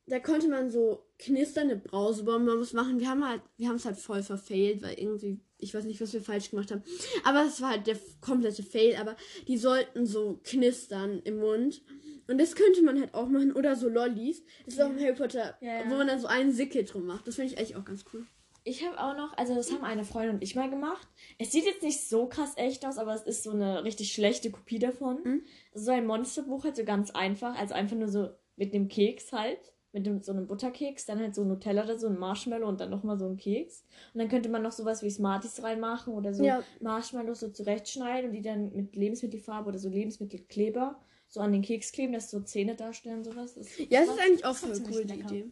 da 0.06 0.19
konnte 0.19 0.49
man 0.49 0.70
so 0.70 1.06
knisternde 1.19 1.76
Brausebonbons 1.76 2.73
machen. 2.73 3.00
Wir 3.00 3.09
haben 3.09 3.26
halt, 3.29 3.43
wir 3.56 3.69
haben 3.69 3.76
es 3.76 3.85
halt 3.85 3.97
voll 3.97 4.23
verfailt, 4.23 4.82
weil 4.82 4.99
irgendwie, 4.99 5.41
ich 5.58 5.75
weiß 5.75 5.85
nicht, 5.85 6.00
was 6.00 6.12
wir 6.12 6.20
falsch 6.20 6.50
gemacht 6.50 6.70
haben. 6.70 6.82
Aber 7.25 7.44
es 7.47 7.61
war 7.61 7.70
halt 7.70 7.87
der 7.87 7.99
komplette 8.20 8.62
Fail, 8.62 8.97
aber 8.97 9.17
die 9.49 9.56
sollten 9.56 10.06
so 10.06 10.41
knistern 10.44 11.20
im 11.25 11.38
Mund. 11.38 11.82
Und 12.29 12.38
das 12.38 12.55
könnte 12.56 12.82
man 12.82 13.00
halt 13.00 13.14
auch 13.14 13.29
machen. 13.29 13.53
Oder 13.53 13.76
so 13.76 13.88
Lollis. 13.88 14.43
Das 14.64 14.75
ist 14.75 14.81
auch 14.81 14.91
ein 14.91 15.00
Harry 15.00 15.14
Potter, 15.14 15.56
Ja, 15.61 15.79
ja. 15.79 15.91
wo 15.91 15.94
man 15.97 16.08
dann 16.08 16.20
so 16.20 16.26
einen 16.26 16.53
Sickel 16.53 16.85
drum 16.85 17.06
macht. 17.06 17.26
Das 17.26 17.37
finde 17.37 17.53
ich 17.53 17.58
eigentlich 17.58 17.76
auch 17.76 17.85
ganz 17.85 18.05
cool. 18.12 18.26
Ich 18.64 18.85
habe 18.85 18.99
auch 19.00 19.17
noch, 19.17 19.32
also 19.38 19.55
das 19.55 19.70
haben 19.70 19.85
eine 19.85 20.05
Freundin 20.05 20.35
und 20.37 20.43
ich 20.43 20.56
mal 20.56 20.69
gemacht. 20.69 21.06
Es 21.38 21.53
sieht 21.53 21.67
jetzt 21.67 21.85
nicht 21.85 22.09
so 22.09 22.26
krass 22.26 22.55
echt 22.56 22.85
aus, 22.85 22.99
aber 22.99 23.14
es 23.14 23.23
ist 23.23 23.44
so 23.44 23.52
eine 23.52 23.85
richtig 23.85 24.12
schlechte 24.12 24.50
Kopie 24.50 24.81
davon. 24.81 25.23
Mhm. 25.23 25.43
So 25.73 25.93
ein 25.93 26.05
Monsterbuch 26.05 26.64
halt 26.64 26.75
so 26.75 26.85
ganz 26.85 27.12
einfach, 27.12 27.56
also 27.56 27.75
einfach 27.75 27.97
nur 27.97 28.09
so 28.09 28.31
mit 28.56 28.75
dem 28.75 28.88
Keks 28.88 29.31
halt. 29.31 29.61
Mit 29.97 30.05
dem, 30.05 30.21
so 30.23 30.33
einem 30.33 30.47
Butterkeks, 30.47 31.07
dann 31.07 31.21
halt 31.21 31.35
so 31.35 31.43
Nutella 31.43 31.85
oder 31.85 31.99
so 31.99 32.07
ein 32.09 32.19
Marshmallow 32.19 32.69
und 32.69 32.81
dann 32.83 32.91
nochmal 32.91 33.19
so 33.19 33.27
ein 33.27 33.39
Keks. 33.39 33.83
Und 34.13 34.19
dann 34.21 34.29
könnte 34.29 34.51
man 34.51 34.63
noch 34.63 34.73
sowas 34.73 35.03
wie 35.03 35.09
Smarties 35.09 35.63
reinmachen 35.63 36.13
oder 36.13 36.35
so 36.35 36.45
Ja. 36.45 36.63
Marshmallows 36.81 37.41
so 37.41 37.49
zurechtschneiden 37.49 38.29
und 38.29 38.37
die 38.37 38.43
dann 38.43 38.75
mit 38.75 38.95
Lebensmittelfarbe 38.95 39.71
oder 39.71 39.79
so 39.79 39.89
Lebensmittelkleber 39.89 41.01
so 41.29 41.41
an 41.41 41.53
den 41.53 41.63
Keks 41.63 41.93
kleben, 41.93 42.13
dass 42.13 42.31
so 42.31 42.41
Zähne 42.41 42.75
darstellen 42.75 43.19
und 43.19 43.25
sowas. 43.25 43.55
Das, 43.55 43.67
Ja, 43.79 44.01
das 44.05 44.11
ist 44.11 44.21
eigentlich 44.21 44.45
auch 44.45 44.51
das 44.51 44.63
war 44.65 44.69
voll 44.69 44.77
ziemlich 44.77 44.97
cool, 44.97 45.05
die 45.07 45.15
lecker. 45.15 45.31
Idee. 45.35 45.51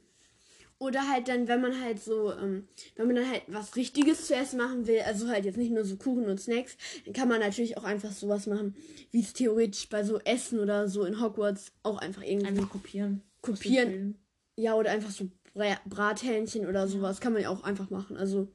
Oder 0.79 1.09
halt 1.09 1.29
dann, 1.29 1.49
wenn 1.49 1.61
man 1.63 1.81
halt 1.81 2.03
so, 2.03 2.33
ähm, 2.33 2.69
wenn 2.97 3.07
man 3.07 3.17
dann 3.17 3.31
halt 3.31 3.45
was 3.47 3.77
Richtiges 3.77 4.27
zu 4.27 4.35
essen 4.35 4.59
machen 4.59 4.87
will, 4.87 5.01
also 5.07 5.29
halt 5.29 5.45
jetzt 5.47 5.57
nicht 5.57 5.73
nur 5.73 5.85
so 5.85 5.97
Kuchen 5.97 6.27
und 6.27 6.39
Snacks, 6.41 6.77
dann 7.05 7.15
kann 7.15 7.29
man 7.29 7.41
natürlich 7.41 7.79
auch 7.79 7.85
einfach 7.85 8.13
sowas 8.13 8.47
machen, 8.47 8.75
wie 9.11 9.21
es 9.21 9.33
theoretisch 9.33 9.89
bei 9.89 10.05
so 10.05 10.19
Essen 10.19 10.59
oder 10.59 10.89
so 10.89 11.05
in 11.05 11.21
Hogwarts 11.21 11.73
auch 11.83 11.99
einfach 11.99 12.23
irgendwie. 12.23 12.49
Einfach 12.49 12.69
kopieren. 12.69 13.23
Kopieren. 13.41 14.19
Ja, 14.57 14.75
oder 14.75 14.91
einfach 14.91 15.11
so 15.11 15.29
Bra 15.55 15.77
Brathähnchen 15.87 16.67
oder 16.67 16.89
sowas 16.89 17.21
kann 17.21 17.33
man 17.33 17.43
ja 17.43 17.49
auch 17.49 17.63
einfach 17.63 17.91
machen. 17.91 18.17
Also, 18.17 18.49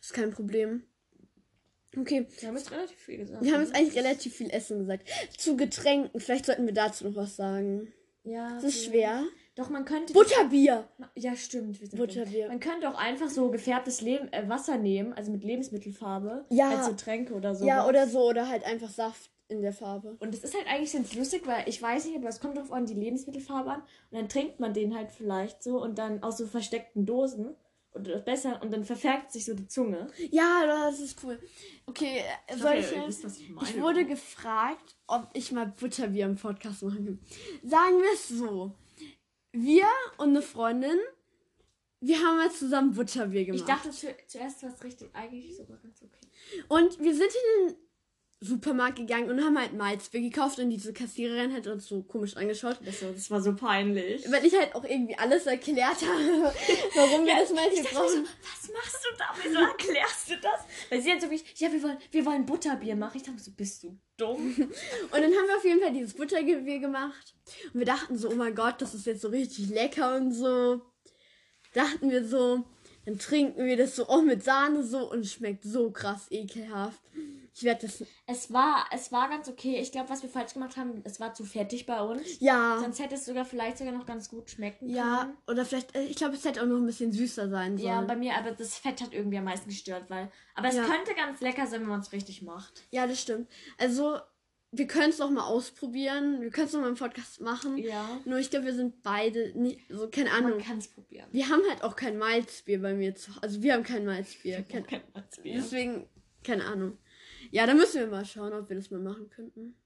ist 0.00 0.12
kein 0.12 0.30
Problem. 0.30 0.82
Okay, 1.98 2.26
Wir 2.40 2.48
haben 2.48 2.56
jetzt 2.56 2.70
relativ 2.70 2.98
viel 2.98 3.18
gesagt. 3.18 3.42
wir 3.42 3.54
haben 3.54 3.62
jetzt 3.62 3.74
eigentlich 3.74 3.96
relativ 3.96 4.34
viel 4.36 4.50
Essen 4.50 4.80
gesagt. 4.80 5.08
Zu 5.38 5.56
Getränken, 5.56 6.20
vielleicht 6.20 6.44
sollten 6.44 6.66
wir 6.66 6.74
dazu 6.74 7.08
noch 7.08 7.16
was 7.16 7.36
sagen. 7.36 7.92
Ja. 8.22 8.54
Das 8.54 8.64
ist 8.64 8.84
schwer. 8.84 9.24
Doch, 9.54 9.70
man 9.70 9.86
könnte. 9.86 10.12
Butterbier! 10.12 10.86
Ja, 11.14 11.34
stimmt. 11.34 11.80
wir 11.80 11.86
sind 11.86 11.98
Butterbier. 11.98 12.42
dumm. 12.42 12.48
Man 12.48 12.60
könnte 12.60 12.90
auch 12.90 12.98
einfach 12.98 13.30
so 13.30 13.50
gefärbtes 13.50 14.02
Leben, 14.02 14.30
äh, 14.32 14.46
Wasser 14.48 14.76
nehmen, 14.76 15.14
also 15.14 15.32
mit 15.32 15.44
Lebensmittelfarbe. 15.44 16.44
Ja. 16.50 16.76
Als 16.76 16.86
so 16.86 16.92
Tränke 16.92 17.32
oder 17.32 17.54
so. 17.54 17.64
Ja, 17.64 17.86
oder 17.88 18.06
so, 18.06 18.28
oder 18.28 18.48
halt 18.48 18.64
einfach 18.64 18.90
Saft 18.90 19.30
in 19.48 19.62
der 19.62 19.72
Farbe. 19.72 20.16
Und 20.18 20.34
es 20.34 20.44
ist 20.44 20.54
halt 20.54 20.66
eigentlich 20.66 20.92
ganz 20.92 21.14
lustig, 21.14 21.46
weil 21.46 21.68
ich 21.68 21.80
weiß 21.80 22.06
nicht, 22.06 22.16
aber 22.16 22.28
es 22.28 22.40
kommt 22.40 22.56
drauf 22.56 22.72
an, 22.72 22.86
die 22.86 22.94
Lebensmittelfarbe 22.94 23.70
an. 23.70 23.80
Und 23.80 24.18
dann 24.18 24.28
trinkt 24.28 24.60
man 24.60 24.74
den 24.74 24.96
halt 24.96 25.10
vielleicht 25.10 25.62
so 25.62 25.82
und 25.82 25.98
dann 25.98 26.22
aus 26.22 26.38
so 26.38 26.46
versteckten 26.46 27.06
Dosen. 27.06 27.54
Und 27.92 28.08
das 28.08 28.24
besser, 28.26 28.60
und 28.60 28.70
dann 28.72 28.84
verfärbt 28.84 29.32
sich 29.32 29.46
so 29.46 29.54
die 29.54 29.68
Zunge. 29.68 30.08
Ja, 30.30 30.66
das 30.66 31.00
ist 31.00 31.24
cool. 31.24 31.38
Okay, 31.86 32.20
äh, 32.46 32.56
soll 32.56 32.74
ich. 32.74 32.92
ihr 32.92 33.06
wisst, 33.06 33.24
was 33.24 33.38
ich. 33.38 33.48
Ich 33.48 33.80
wurde 33.80 34.04
gefragt, 34.04 34.96
ob 35.06 35.30
ich 35.32 35.50
mal 35.50 35.66
Butterbier 35.66 36.26
im 36.26 36.36
Podcast 36.36 36.82
machen 36.82 37.06
kann. 37.06 37.20
Sagen 37.62 38.02
wir 38.02 38.12
es 38.12 38.28
so. 38.28 38.74
Wir 39.52 39.86
und 40.18 40.28
eine 40.28 40.42
Freundin, 40.42 40.98
wir 42.00 42.18
haben 42.18 42.36
mal 42.36 42.50
zusammen 42.50 42.92
Butterbier 42.92 43.46
gemacht. 43.46 43.60
Ich 43.60 43.66
dachte 43.66 43.90
zu, 43.90 44.14
zuerst 44.26 44.62
war 44.62 44.74
es 44.74 44.84
richtig, 44.84 45.08
eigentlich 45.14 45.56
sogar 45.56 45.78
ganz 45.78 46.02
okay. 46.02 46.20
Und 46.68 47.00
wir 47.00 47.14
sind 47.14 47.30
in 47.30 47.68
den 47.68 47.85
Supermarkt 48.40 48.96
gegangen 48.96 49.30
und 49.30 49.42
haben 49.42 49.58
halt 49.58 49.72
Malzbier 49.72 50.20
gekauft 50.20 50.58
und 50.58 50.68
diese 50.68 50.92
Kassiererin 50.92 51.54
hat 51.54 51.66
uns 51.66 51.86
so 51.86 52.02
komisch 52.02 52.36
angeschaut. 52.36 52.78
Das 52.84 53.02
war, 53.02 53.12
das 53.12 53.30
war 53.30 53.40
so 53.40 53.54
peinlich. 53.54 54.30
Weil 54.30 54.44
ich 54.44 54.54
halt 54.54 54.74
auch 54.74 54.84
irgendwie 54.84 55.16
alles 55.16 55.46
erklärt 55.46 56.02
habe, 56.02 56.52
warum 56.94 57.24
wir 57.24 57.34
das 57.34 57.50
Malzbier 57.52 57.82
mir 57.82 57.88
so, 57.88 57.94
brauchen. 57.94 58.24
was 58.24 58.72
machst 58.72 58.98
du 59.04 59.16
da? 59.16 59.24
Wieso 59.42 59.58
erklärst 59.60 60.30
du 60.30 60.36
das? 60.36 60.60
Weil 60.90 61.00
sie 61.00 61.12
hat 61.12 61.22
so 61.22 61.30
wie, 61.30 61.40
ja, 61.54 61.72
wir 61.72 61.82
wollen, 61.82 61.96
wir 62.10 62.26
wollen 62.26 62.44
Butterbier 62.44 62.94
machen. 62.94 63.16
Ich 63.16 63.22
dachte 63.22 63.40
so, 63.40 63.52
bist 63.52 63.82
du 63.82 63.98
dumm? 64.18 64.54
Und 64.58 65.12
dann 65.12 65.22
haben 65.22 65.48
wir 65.48 65.56
auf 65.56 65.64
jeden 65.64 65.80
Fall 65.80 65.92
dieses 65.92 66.12
Butterbier 66.12 66.78
gemacht. 66.78 67.34
Und 67.72 67.80
wir 67.80 67.86
dachten 67.86 68.18
so, 68.18 68.28
oh 68.28 68.34
mein 68.34 68.54
Gott, 68.54 68.82
das 68.82 68.94
ist 68.94 69.06
jetzt 69.06 69.22
so 69.22 69.28
richtig 69.28 69.70
lecker 69.70 70.14
und 70.16 70.32
so. 70.32 70.82
Dachten 71.72 72.10
wir 72.10 72.26
so, 72.26 72.64
dann 73.06 73.18
trinken 73.18 73.64
wir 73.64 73.76
das 73.76 73.96
so 73.96 74.08
auch 74.08 74.22
mit 74.22 74.42
Sahne 74.42 74.82
so 74.82 75.10
und 75.10 75.20
es 75.20 75.32
schmeckt 75.32 75.62
so 75.62 75.90
krass 75.90 76.26
ekelhaft. 76.30 77.00
Ich 77.58 77.62
werde 77.62 77.86
das. 77.86 78.04
Es 78.26 78.52
war, 78.52 78.84
es 78.92 79.10
war 79.12 79.30
ganz 79.30 79.48
okay. 79.48 79.78
Ich 79.80 79.90
glaube, 79.90 80.10
was 80.10 80.22
wir 80.22 80.28
falsch 80.28 80.52
gemacht 80.52 80.76
haben, 80.76 81.00
es 81.04 81.20
war 81.20 81.32
zu 81.32 81.42
fettig 81.42 81.86
bei 81.86 82.02
uns. 82.02 82.38
Ja. 82.38 82.78
Sonst 82.82 82.98
hätte 83.00 83.14
es 83.14 83.24
sogar 83.24 83.46
vielleicht 83.46 83.78
sogar 83.78 83.94
noch 83.94 84.04
ganz 84.04 84.28
gut 84.28 84.50
schmecken 84.50 84.90
Ja, 84.90 85.20
können. 85.20 85.36
oder 85.46 85.64
vielleicht, 85.64 85.96
äh, 85.96 86.02
ich 86.02 86.16
glaube, 86.16 86.34
es 86.34 86.44
hätte 86.44 86.60
auch 86.62 86.66
noch 86.66 86.76
ein 86.76 86.84
bisschen 86.84 87.12
süßer 87.12 87.48
sein 87.48 87.78
sollen. 87.78 87.88
Ja, 87.88 88.00
bei 88.02 88.14
mir, 88.14 88.34
aber 88.36 88.50
das 88.50 88.76
Fett 88.76 89.00
hat 89.00 89.14
irgendwie 89.14 89.38
am 89.38 89.44
meisten 89.44 89.70
gestört, 89.70 90.04
weil. 90.10 90.30
Aber 90.54 90.68
es 90.68 90.74
Ja. 90.76 90.84
könnte 90.84 91.14
ganz 91.14 91.40
lecker 91.40 91.66
sein, 91.66 91.80
wenn 91.80 91.88
man 91.88 92.00
es 92.00 92.12
richtig 92.12 92.42
macht. 92.42 92.82
Ja, 92.90 93.06
das 93.06 93.22
stimmt. 93.22 93.48
Also, 93.78 94.18
wir 94.72 94.86
können 94.86 95.08
es 95.08 95.18
noch 95.18 95.30
mal 95.30 95.46
ausprobieren. 95.46 96.42
Wir 96.42 96.50
können 96.50 96.66
es 96.66 96.74
noch 96.74 96.82
mal 96.82 96.88
im 96.90 96.96
Podcast 96.96 97.40
machen. 97.40 97.78
Ja. 97.78 98.06
Nur 98.26 98.36
ich 98.38 98.50
glaube, 98.50 98.66
wir 98.66 98.74
sind 98.74 99.02
beide 99.02 99.58
nicht, 99.58 99.80
so, 99.88 100.10
keine 100.10 100.28
Man 100.28 100.44
Ahnung. 100.44 100.58
kann 100.60 100.76
es 100.76 100.88
probieren. 100.88 101.26
Wir 101.32 101.48
haben 101.48 101.62
halt 101.70 101.82
auch 101.82 101.96
kein 101.96 102.18
Malzbier 102.18 102.82
bei 102.82 102.92
mir 102.92 103.14
zu 103.14 103.30
Also, 103.40 103.62
wir 103.62 103.72
haben 103.72 103.82
kein 103.82 104.04
Malzbier. 104.04 104.62
Kein, 104.64 104.86
Kennt 104.86 105.14
man's 105.14 105.38
Bier. 105.42 105.54
deswegen, 105.54 106.06
keine 106.44 106.66
Ahnung. 106.66 106.98
Ja, 107.50 107.66
da 107.66 107.74
müssen 107.74 108.00
wir 108.00 108.06
mal 108.08 108.24
schauen, 108.24 108.52
ob 108.52 108.68
wir 108.68 108.76
das 108.76 108.90
mal 108.90 109.00
machen 109.00 109.28
könnten. 109.30 109.76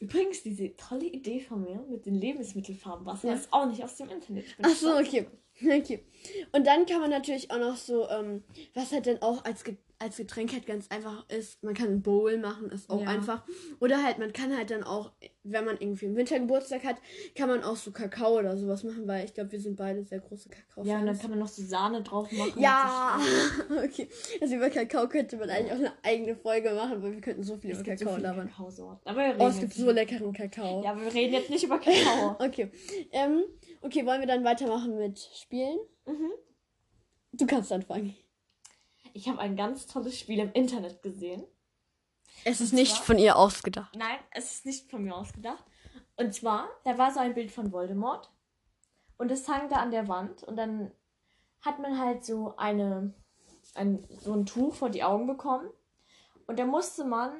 Übrigens, 0.00 0.42
diese 0.42 0.76
tolle 0.76 1.06
Idee 1.06 1.40
von 1.40 1.62
mir 1.62 1.84
mit 1.90 2.06
den 2.06 2.14
Lebensmittelfarben 2.14 3.04
Wasser 3.04 3.28
Ja. 3.28 3.34
ist 3.34 3.52
auch 3.52 3.66
nicht 3.66 3.82
aus 3.82 3.96
dem 3.96 4.08
Internet. 4.10 4.44
Ach 4.62 4.70
so, 4.74 4.96
okay. 4.96 5.26
Okay. 5.60 6.04
Und 6.52 6.68
dann 6.68 6.86
kann 6.86 7.00
man 7.00 7.10
natürlich 7.10 7.50
auch 7.50 7.58
noch 7.58 7.76
so, 7.76 8.08
ähm, 8.10 8.44
was 8.74 8.92
halt 8.92 9.08
dann 9.08 9.20
auch 9.22 9.44
als, 9.44 9.64
Ge 9.64 9.76
als 10.00 10.16
Getränk 10.16 10.52
halt 10.52 10.64
ganz 10.66 10.86
einfach 10.90 11.28
ist, 11.28 11.62
man 11.64 11.74
kann 11.74 11.88
ein 11.88 12.02
Bowl 12.02 12.38
machen, 12.38 12.70
ist 12.70 12.88
auch 12.88 13.00
Ja. 13.02 13.08
einfach. 13.08 13.42
Oder 13.80 14.02
halt, 14.04 14.18
man 14.18 14.32
kann 14.32 14.56
halt 14.56 14.70
dann 14.70 14.84
auch, 14.84 15.12
wenn 15.42 15.64
man 15.64 15.76
irgendwie 15.78 16.06
im 16.06 16.14
Winter 16.14 16.38
Geburtstag 16.38 16.84
hat, 16.84 16.96
kann 17.34 17.48
man 17.48 17.64
auch 17.64 17.74
so 17.74 17.90
Kakao 17.90 18.38
oder 18.38 18.56
sowas 18.56 18.84
machen, 18.84 19.08
weil 19.08 19.24
ich 19.24 19.34
glaube, 19.34 19.50
wir 19.50 19.60
sind 19.60 19.76
beide 19.76 20.04
sehr 20.04 20.20
große 20.20 20.50
kakao 20.50 20.84
Ja, 20.84 21.00
und 21.00 21.06
dann 21.06 21.18
kann 21.18 21.30
man 21.30 21.40
noch 21.40 21.48
so 21.48 21.62
Sahne 21.62 22.02
drauf 22.02 22.30
machen. 22.30 22.62
Ja, 22.62 23.18
okay. 23.84 24.08
Also 24.40 24.54
über 24.54 24.70
Kakao 24.70 25.08
könnte 25.08 25.36
man 25.36 25.50
eigentlich 25.50 25.72
auch 25.72 25.78
eine 25.78 25.92
eigene 26.04 26.36
Folge 26.36 26.70
machen, 26.74 27.02
weil 27.02 27.12
wir 27.12 27.20
könnten 27.20 27.42
so 27.42 27.56
viel 27.56 27.70
über 27.70 27.78
so 27.80 27.84
Kakao 27.84 28.14
viele 28.14 28.28
labern. 28.28 28.52
Aber 28.56 29.16
wir 29.16 29.24
reden 29.30 29.40
Oh, 29.42 29.48
es 29.48 29.58
gibt 29.60 29.74
so 29.74 29.90
leckeren 29.90 30.32
Kakao. 30.32 30.84
Ja, 30.84 30.92
aber 30.92 31.02
wir 31.02 31.14
reden 31.14 31.34
jetzt 31.34 31.50
nicht 31.50 31.64
über 31.64 31.78
Kakao. 31.78 32.36
Okay. 32.38 32.70
Ähm, 33.10 33.42
okay, 33.80 34.06
wollen 34.06 34.20
wir 34.20 34.28
dann 34.28 34.44
weitermachen 34.44 34.96
mit 34.96 35.18
Spielen? 35.34 35.78
mhm. 36.06 36.30
Du 37.32 37.46
kannst 37.46 37.70
anfangen. 37.72 38.14
Ich 39.18 39.28
habe 39.28 39.40
ein 39.40 39.56
ganz 39.56 39.86
tolles 39.88 40.16
Spiel 40.16 40.38
im 40.38 40.52
Internet 40.52 41.02
gesehen. 41.02 41.44
Es 42.44 42.60
ist 42.60 42.72
Und 42.72 42.78
nicht 42.78 42.94
zwar- 42.94 43.04
von 43.04 43.18
ihr 43.18 43.36
ausgedacht. 43.36 43.92
Nein, 43.96 44.16
es 44.30 44.52
ist 44.54 44.66
nicht 44.66 44.88
von 44.88 45.02
mir 45.02 45.16
ausgedacht. 45.16 45.64
Und 46.16 46.32
zwar, 46.32 46.68
da 46.84 46.96
war 46.98 47.12
so 47.12 47.18
ein 47.18 47.34
Bild 47.34 47.50
von 47.50 47.72
Voldemort. 47.72 48.30
Und 49.16 49.32
es 49.32 49.48
hang 49.48 49.68
da 49.68 49.76
an 49.76 49.90
der 49.90 50.06
Wand. 50.06 50.44
Und 50.44 50.54
dann 50.56 50.92
hat 51.62 51.80
man 51.80 51.98
halt 51.98 52.24
so 52.24 52.54
eine, 52.56 53.12
ein, 53.74 54.06
so 54.20 54.32
ein 54.34 54.46
Tuch 54.46 54.72
vor 54.74 54.88
die 54.90 55.02
Augen 55.02 55.26
bekommen. 55.26 55.68
Und 56.46 56.60
da 56.60 56.64
musste 56.64 57.04
man 57.04 57.32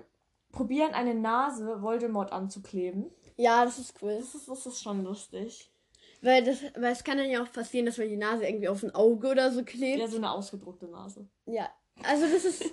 probieren, 0.50 0.94
eine 0.94 1.14
Nase 1.14 1.80
Voldemort 1.80 2.32
anzukleben. 2.32 3.08
Ja, 3.36 3.64
das 3.64 3.78
ist 3.78 4.02
cool. 4.02 4.16
Das 4.18 4.34
ist, 4.34 4.48
das 4.48 4.66
ist 4.66 4.82
schon 4.82 5.04
lustig. 5.04 5.70
Weil, 6.20 6.42
das, 6.44 6.58
weil 6.76 6.92
es 6.92 7.04
kann 7.04 7.18
dann 7.18 7.30
ja 7.30 7.42
auch 7.42 7.52
passieren, 7.52 7.86
dass 7.86 7.98
man 7.98 8.08
die 8.08 8.16
Nase 8.16 8.44
irgendwie 8.46 8.68
auf 8.68 8.82
ein 8.82 8.94
Auge 8.94 9.28
oder 9.28 9.50
so 9.52 9.62
klebt. 9.64 10.00
Ja, 10.00 10.08
so 10.08 10.16
eine 10.16 10.30
ausgedruckte 10.30 10.86
Nase. 10.88 11.28
Ja. 11.46 11.68
Also 12.02 12.26
das 12.26 12.44
ist. 12.44 12.64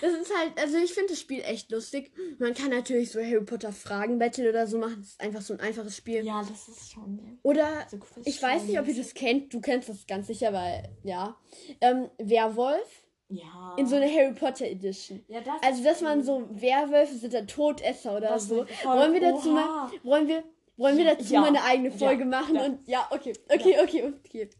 Das 0.00 0.12
ist 0.12 0.32
halt, 0.36 0.52
also 0.60 0.78
ich 0.78 0.92
finde 0.94 1.10
das 1.10 1.20
Spiel 1.20 1.40
echt 1.44 1.70
lustig. 1.72 2.12
Man 2.38 2.54
kann 2.54 2.70
natürlich 2.70 3.10
so 3.10 3.20
Harry 3.20 3.42
Potter 3.44 3.72
Fragen 3.72 4.16
Battle 4.18 4.48
oder 4.48 4.66
so 4.68 4.78
machen. 4.78 4.96
Das 5.00 5.08
ist 5.08 5.20
einfach 5.20 5.42
so 5.42 5.54
ein 5.54 5.60
einfaches 5.60 5.96
Spiel. 5.96 6.24
Ja, 6.24 6.40
das 6.48 6.68
ist 6.68 6.92
schon. 6.92 7.38
Oder 7.42 7.68
So 7.90 7.98
ich 8.24 8.40
weiß 8.40 8.64
nicht, 8.64 8.78
ob 8.78 8.86
ihr 8.86 8.94
das 8.96 9.12
kennt. 9.14 9.52
Du 9.52 9.60
kennst 9.60 9.88
das 9.88 10.06
ganz 10.06 10.28
sicher, 10.28 10.52
weil 10.52 10.88
ja. 11.02 11.36
Ähm, 11.80 12.10
Werwolf 12.18 13.02
Ja. 13.28 13.74
in 13.76 13.86
so 13.88 13.96
einer 13.96 14.06
Harry 14.08 14.32
Potter 14.34 14.66
Edition. 14.66 15.24
ja, 15.26 15.40
das 15.40 15.54
Also 15.62 15.82
dass 15.82 16.00
man 16.00 16.22
so 16.22 16.48
Werwölfe 16.52 17.14
sind 17.16 17.34
dann 17.34 17.48
Todesser 17.48 18.16
oder 18.16 18.28
Das 18.28 18.46
so. 18.46 18.64
Wollen 18.84 19.12
wir 19.14 19.20
dazu 19.20 19.48
Oha. 19.50 19.54
mal, 19.54 19.90
wollen 20.04 20.28
wir, 20.28 20.44
wollen 20.76 20.96
wir 20.96 21.04
Ja, 21.04 21.14
dazu 21.14 21.32
ja, 21.34 21.40
mal 21.40 21.48
eine 21.48 21.62
eigene 21.62 21.90
ja, 21.90 21.96
Folge 21.96 22.24
machen 22.24 22.54
ja. 22.56 22.64
und 22.64 22.88
ja, 22.88 23.06
okay, 23.10 23.32
okay, 23.48 23.78
okay, 23.82 24.14
okay. 24.24 24.50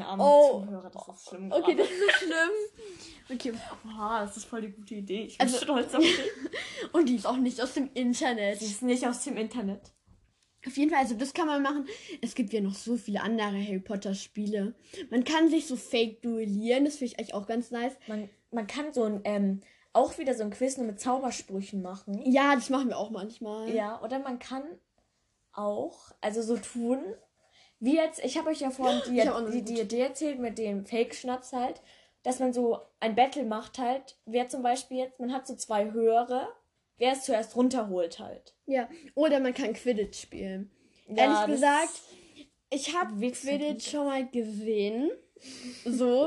Armen 0.00 0.20
Oh. 0.26 0.60
Zuhörer, 0.64 0.90
das 0.90 1.08
ist 1.08 1.28
schlimm. 1.28 1.52
Okay, 1.52 1.74
gerade. 1.74 1.76
das 1.76 1.90
ist 1.90 1.98
so 2.00 2.26
schlimm. 2.26 3.30
Okay. 3.32 3.52
Oha, 3.86 4.20
das 4.24 4.36
ist 4.38 4.44
voll 4.46 4.62
die 4.62 4.70
gute 4.72 4.94
Idee. 4.94 5.24
Ich 5.24 5.36
bin 5.38 5.46
Also- 5.46 5.58
stolz 5.62 5.94
auf 5.94 6.00
dich. 6.02 6.18
Und 6.92 7.08
die 7.08 7.16
ist 7.16 7.26
auch 7.26 7.36
nicht 7.36 7.60
aus 7.60 7.74
dem 7.74 7.90
Internet. 7.92 8.60
Sie 8.60 8.66
ist 8.66 8.82
nicht 8.82 9.06
aus 9.06 9.24
dem 9.24 9.36
Internet. 9.36 9.92
Auf 10.66 10.74
jeden 10.78 10.90
Fall, 10.90 11.00
also 11.00 11.14
das 11.14 11.34
kann 11.34 11.46
man 11.46 11.60
machen. 11.62 11.86
Es 12.22 12.34
gibt 12.34 12.54
ja 12.54 12.62
noch 12.62 12.74
so 12.74 12.96
viele 12.96 13.20
andere 13.20 13.62
Harry 13.62 13.78
Potter 13.80 14.14
Spiele. 14.14 14.74
Man 15.10 15.22
kann 15.24 15.50
sich 15.50 15.66
so 15.66 15.76
fake 15.76 16.22
duellieren, 16.22 16.86
das 16.86 16.96
finde 16.96 17.12
ich 17.12 17.18
eigentlich 17.18 17.34
auch 17.34 17.46
ganz 17.46 17.70
nice. 17.70 17.92
Man, 18.06 18.30
man 18.50 18.66
kann 18.66 18.90
so 18.94 19.04
ein, 19.04 19.20
ähm, 19.24 19.60
auch 19.92 20.16
wieder 20.16 20.34
so 20.34 20.42
ein 20.42 20.50
Quiz 20.50 20.78
nur 20.78 20.86
mit 20.86 20.98
Zaubersprüchen 20.98 21.82
machen. 21.82 22.18
Ja, 22.24 22.54
das 22.54 22.70
machen 22.70 22.88
wir 22.88 22.96
auch 22.96 23.10
manchmal. 23.10 23.74
Ja, 23.74 24.00
oder 24.02 24.18
man 24.20 24.38
kann 24.38 24.62
auch, 25.54 26.12
also 26.20 26.42
so 26.42 26.56
tun, 26.56 27.02
wie 27.80 27.96
jetzt, 27.96 28.24
ich 28.24 28.38
habe 28.38 28.50
euch 28.50 28.60
ja 28.60 28.70
vorhin 28.70 29.02
die, 29.06 29.24
noch 29.24 29.50
die, 29.50 29.62
die. 29.62 29.80
Idee 29.80 30.00
erzählt 30.00 30.38
mit 30.38 30.58
dem 30.58 30.86
Fake-Schnaps 30.86 31.52
halt, 31.52 31.82
dass 32.22 32.38
man 32.38 32.52
so 32.52 32.78
ein 33.00 33.14
Battle 33.14 33.44
macht 33.44 33.78
halt, 33.78 34.16
wer 34.24 34.48
zum 34.48 34.62
Beispiel 34.62 34.98
jetzt, 34.98 35.20
man 35.20 35.32
hat 35.32 35.46
so 35.46 35.54
zwei 35.54 35.90
höhere, 35.90 36.48
wer 36.96 37.12
es 37.12 37.24
zuerst 37.24 37.56
runterholt 37.56 38.18
halt. 38.18 38.54
Ja. 38.66 38.88
Oder 39.14 39.40
man 39.40 39.54
kann 39.54 39.74
Quidditch 39.74 40.20
spielen. 40.20 40.70
Ja, 41.06 41.24
Ehrlich 41.24 41.54
gesagt, 41.54 42.00
ich 42.70 42.96
habe. 42.96 43.14
Quidditch 43.30 43.90
schon 43.90 44.06
mal 44.06 44.26
gesehen. 44.26 45.10
So. 45.84 46.24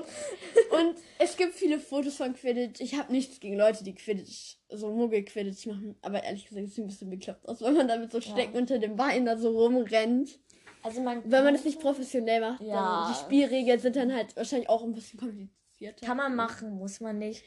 Und 0.72 0.96
es 1.20 1.38
gibt 1.38 1.54
viele 1.54 1.80
Fotos 1.80 2.16
von 2.18 2.34
Quidditch. 2.34 2.82
Ich 2.82 2.98
habe 2.98 3.12
nichts 3.12 3.40
gegen 3.40 3.58
Leute, 3.58 3.84
die 3.84 3.96
Quidditch, 3.96 4.58
so 4.70 4.92
Muggel-Quidditch 4.92 5.66
machen. 5.68 5.96
Aber 6.02 6.24
ehrlich 6.24 6.46
gesagt, 6.48 6.68
es 6.68 6.76
sieht 6.76 6.86
ein 6.86 6.88
bisschen 6.88 7.10
bekloppt 7.10 7.48
aus, 7.48 7.62
wenn 7.62 7.74
man 7.74 7.88
damit 7.88 8.12
so 8.12 8.22
Stecken 8.22 8.58
unter 8.58 8.80
dem 8.80 8.96
Bein 8.96 9.26
da 9.26 9.38
so 9.38 9.58
rumrennt. 9.58 10.40
Also 10.84 11.02
man 11.02 11.24
Wenn 11.30 11.44
man 11.44 11.54
das 11.54 11.66
nicht 11.66 11.80
professionell 11.80 12.42
macht, 12.42 12.62
Ja. 12.62 13.10
die 13.12 13.20
Spielregeln 13.20 13.80
sind 13.80 13.96
dann 13.96 14.14
halt 14.14 14.36
wahrscheinlich 14.36 14.70
auch 14.70 14.84
ein 14.84 14.94
bisschen 14.94 15.20
komplizierter. 15.20 16.06
Kann 16.06 16.18
man 16.18 16.36
machen, 16.36 16.78
muss 16.78 17.00
man 17.02 17.18
nicht. 17.18 17.44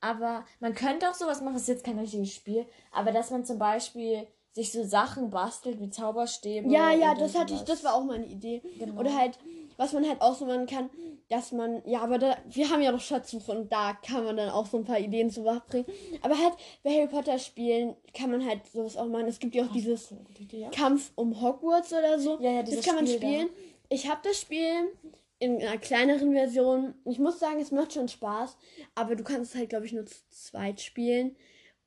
Aber 0.00 0.46
man 0.60 0.74
könnte 0.74 1.08
auch 1.10 1.14
sowas 1.14 1.42
machen, 1.42 1.54
das 1.54 1.62
ist 1.62 1.68
jetzt 1.68 1.84
kein 1.84 1.98
richtiges 1.98 2.32
Spiel, 2.34 2.64
aber 2.90 3.12
dass 3.12 3.30
man 3.30 3.44
zum 3.44 3.58
Beispiel 3.58 4.26
sich 4.52 4.72
so 4.72 4.82
Sachen 4.82 5.30
bastelt 5.30 5.78
wie 5.78 5.90
Zauberstäbe. 5.90 6.72
Ja, 6.72 6.90
ja, 6.90 7.14
das 7.14 7.38
hatte 7.38 7.54
ich, 7.54 7.60
das 7.60 7.84
war 7.84 7.94
auch 7.94 8.04
meine 8.04 8.26
Idee. 8.26 8.62
Genau. 8.78 8.98
Oder 8.98 9.14
halt, 9.16 9.38
was 9.80 9.94
man 9.94 10.06
halt 10.06 10.20
auch 10.20 10.34
so 10.34 10.44
machen 10.44 10.66
kann, 10.66 10.90
dass 11.30 11.52
man, 11.52 11.80
ja, 11.86 12.02
aber 12.02 12.18
da, 12.18 12.36
wir 12.50 12.68
haben 12.68 12.82
ja 12.82 12.92
noch 12.92 13.00
Schatzsuche 13.00 13.50
und 13.50 13.72
da 13.72 13.94
kann 13.94 14.24
man 14.24 14.36
dann 14.36 14.50
auch 14.50 14.66
so 14.66 14.76
ein 14.76 14.84
paar 14.84 14.98
Ideen 14.98 15.30
zu 15.30 15.42
Wach 15.46 15.64
bringen. 15.64 15.86
Aber 16.20 16.38
halt, 16.38 16.52
bei 16.82 16.90
Harry 16.90 17.06
Potter 17.06 17.38
Spielen 17.38 17.96
kann 18.12 18.30
man 18.30 18.44
halt 18.44 18.66
sowas 18.66 18.98
auch 18.98 19.06
machen. 19.06 19.26
Es 19.26 19.38
gibt 19.38 19.54
ja 19.54 19.64
auch 19.64 19.72
dieses 19.72 20.12
Idee, 20.38 20.60
ja. 20.60 20.68
Kampf 20.68 21.12
um 21.14 21.40
Hogwarts 21.40 21.94
oder 21.94 22.18
so. 22.18 22.38
Ja, 22.42 22.50
ja, 22.50 22.62
das 22.62 22.84
kann 22.84 22.96
man 22.96 23.06
Spiel 23.06 23.20
da. 23.20 23.26
spielen. 23.26 23.48
Ich 23.88 24.06
habe 24.06 24.20
das 24.22 24.38
Spiel 24.38 24.92
in 25.38 25.62
einer 25.62 25.78
kleineren 25.78 26.34
Version. 26.34 26.94
Ich 27.06 27.18
muss 27.18 27.38
sagen, 27.38 27.58
es 27.58 27.70
macht 27.70 27.94
schon 27.94 28.08
Spaß, 28.08 28.58
aber 28.94 29.16
du 29.16 29.24
kannst 29.24 29.54
es 29.54 29.58
halt, 29.58 29.70
glaube 29.70 29.86
ich, 29.86 29.94
nur 29.94 30.04
zu 30.04 30.18
zweit 30.28 30.82
spielen. 30.82 31.36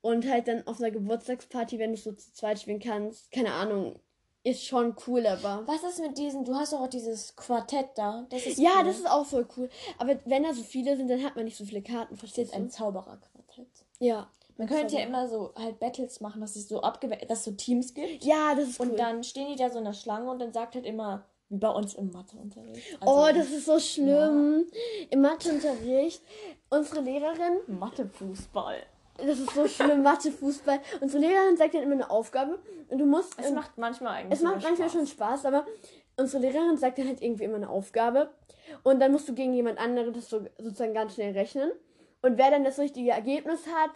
Und 0.01 0.27
halt 0.27 0.47
dann 0.47 0.65
auf 0.65 0.79
einer 0.79 0.89
Geburtstagsparty, 0.89 1.77
wenn 1.77 1.91
du 1.91 1.97
es 1.97 2.05
so 2.05 2.11
zu 2.11 2.33
zweit 2.33 2.59
spielen 2.59 2.79
kannst, 2.79 3.31
keine 3.31 3.53
Ahnung, 3.53 3.99
ist 4.43 4.65
schon 4.65 4.95
cool, 5.07 5.25
aber. 5.25 5.63
Was 5.65 5.83
ist 5.83 5.99
mit 5.99 6.17
diesen, 6.17 6.43
du 6.45 6.55
hast 6.55 6.73
doch 6.73 6.81
auch 6.81 6.87
dieses 6.87 7.35
Quartett 7.35 7.89
da. 7.95 8.25
Das 8.29 8.45
ist 8.45 8.57
Ja, 8.59 8.71
cool. 8.79 8.85
das 8.85 8.97
ist 8.99 9.09
auch 9.09 9.25
voll 9.25 9.47
cool. 9.57 9.69
Aber 9.97 10.15
wenn 10.25 10.43
da 10.43 10.53
so 10.53 10.63
viele 10.63 10.97
sind, 10.97 11.09
dann 11.09 11.23
hat 11.23 11.35
man 11.35 11.45
nicht 11.45 11.57
so 11.57 11.65
viele 11.65 11.81
Karten, 11.81 12.15
verstehst 12.17 12.51
ist 12.51 12.55
ein 12.57 12.65
du? 12.65 12.69
Zaubererquartett. 12.69 13.67
Ja. 13.99 14.29
Man 14.57 14.67
könnte 14.67 14.95
ja 14.95 15.01
immer 15.01 15.27
so 15.27 15.51
halt 15.55 15.79
Battles 15.79 16.19
machen, 16.21 16.39
dass 16.41 16.55
es 16.55 16.67
so 16.69 16.81
abgewe 16.81 17.17
dass 17.27 17.39
es 17.39 17.45
so 17.45 17.51
Teams 17.51 17.93
gibt. 17.95 18.23
Ja, 18.23 18.53
das 18.53 18.69
ist 18.69 18.79
cool. 18.79 18.89
Und 18.91 18.99
dann 18.99 19.23
stehen 19.23 19.47
die 19.47 19.55
da 19.55 19.69
so 19.71 19.79
in 19.79 19.85
der 19.85 19.93
Schlange 19.93 20.29
und 20.29 20.37
dann 20.39 20.53
sagt 20.53 20.75
halt 20.75 20.85
immer, 20.85 21.25
wie 21.49 21.57
bei 21.57 21.69
uns 21.69 21.95
im 21.95 22.11
Matheunterricht. 22.11 22.99
oh, 23.05 23.21
Also 23.23 23.39
das 23.39 23.49
ist 23.51 23.65
so 23.65 23.79
schlimm. 23.79 24.67
Im 25.09 25.21
Matheunterricht, 25.21 26.21
unsere 26.69 27.01
Lehrerin, 27.01 27.57
Mathefußball. 27.67 28.77
Das 29.17 29.39
ist 29.39 29.51
so 29.51 29.67
schlimm, 29.67 30.01
Mathe, 30.01 30.31
Fußball. 30.31 30.79
Unsere 31.01 31.23
Lehrerin 31.23 31.57
sagt 31.57 31.75
dann 31.75 31.83
immer 31.83 31.93
eine 31.93 32.09
Aufgabe 32.09 32.59
und 32.89 32.97
du 32.97 33.05
musst. 33.05 33.39
Es 33.39 33.51
macht 33.51 33.77
manchmal 33.77 34.15
eigentlich 34.15 34.39
es 34.39 34.43
macht 34.43 34.63
manchmal 34.63 34.89
Spaß. 34.89 34.91
schon 34.91 35.07
Spaß, 35.07 35.45
aber 35.45 35.65
unsere 36.17 36.41
Lehrerin 36.43 36.77
sagt 36.77 36.97
dann 36.97 37.07
halt 37.07 37.21
irgendwie 37.21 37.43
immer 37.43 37.57
eine 37.57 37.69
Aufgabe. 37.69 38.31
Und 38.83 38.99
dann 38.99 39.11
musst 39.11 39.27
du 39.29 39.33
gegen 39.33 39.53
jemand 39.53 39.77
anderes 39.77 40.13
das 40.13 40.29
so, 40.29 40.45
sozusagen 40.57 40.93
ganz 40.93 41.15
schnell 41.15 41.33
rechnen. 41.33 41.71
Und 42.21 42.37
wer 42.37 42.49
dann 42.51 42.63
das 42.63 42.79
richtige 42.79 43.11
Ergebnis 43.11 43.67
hat, 43.67 43.91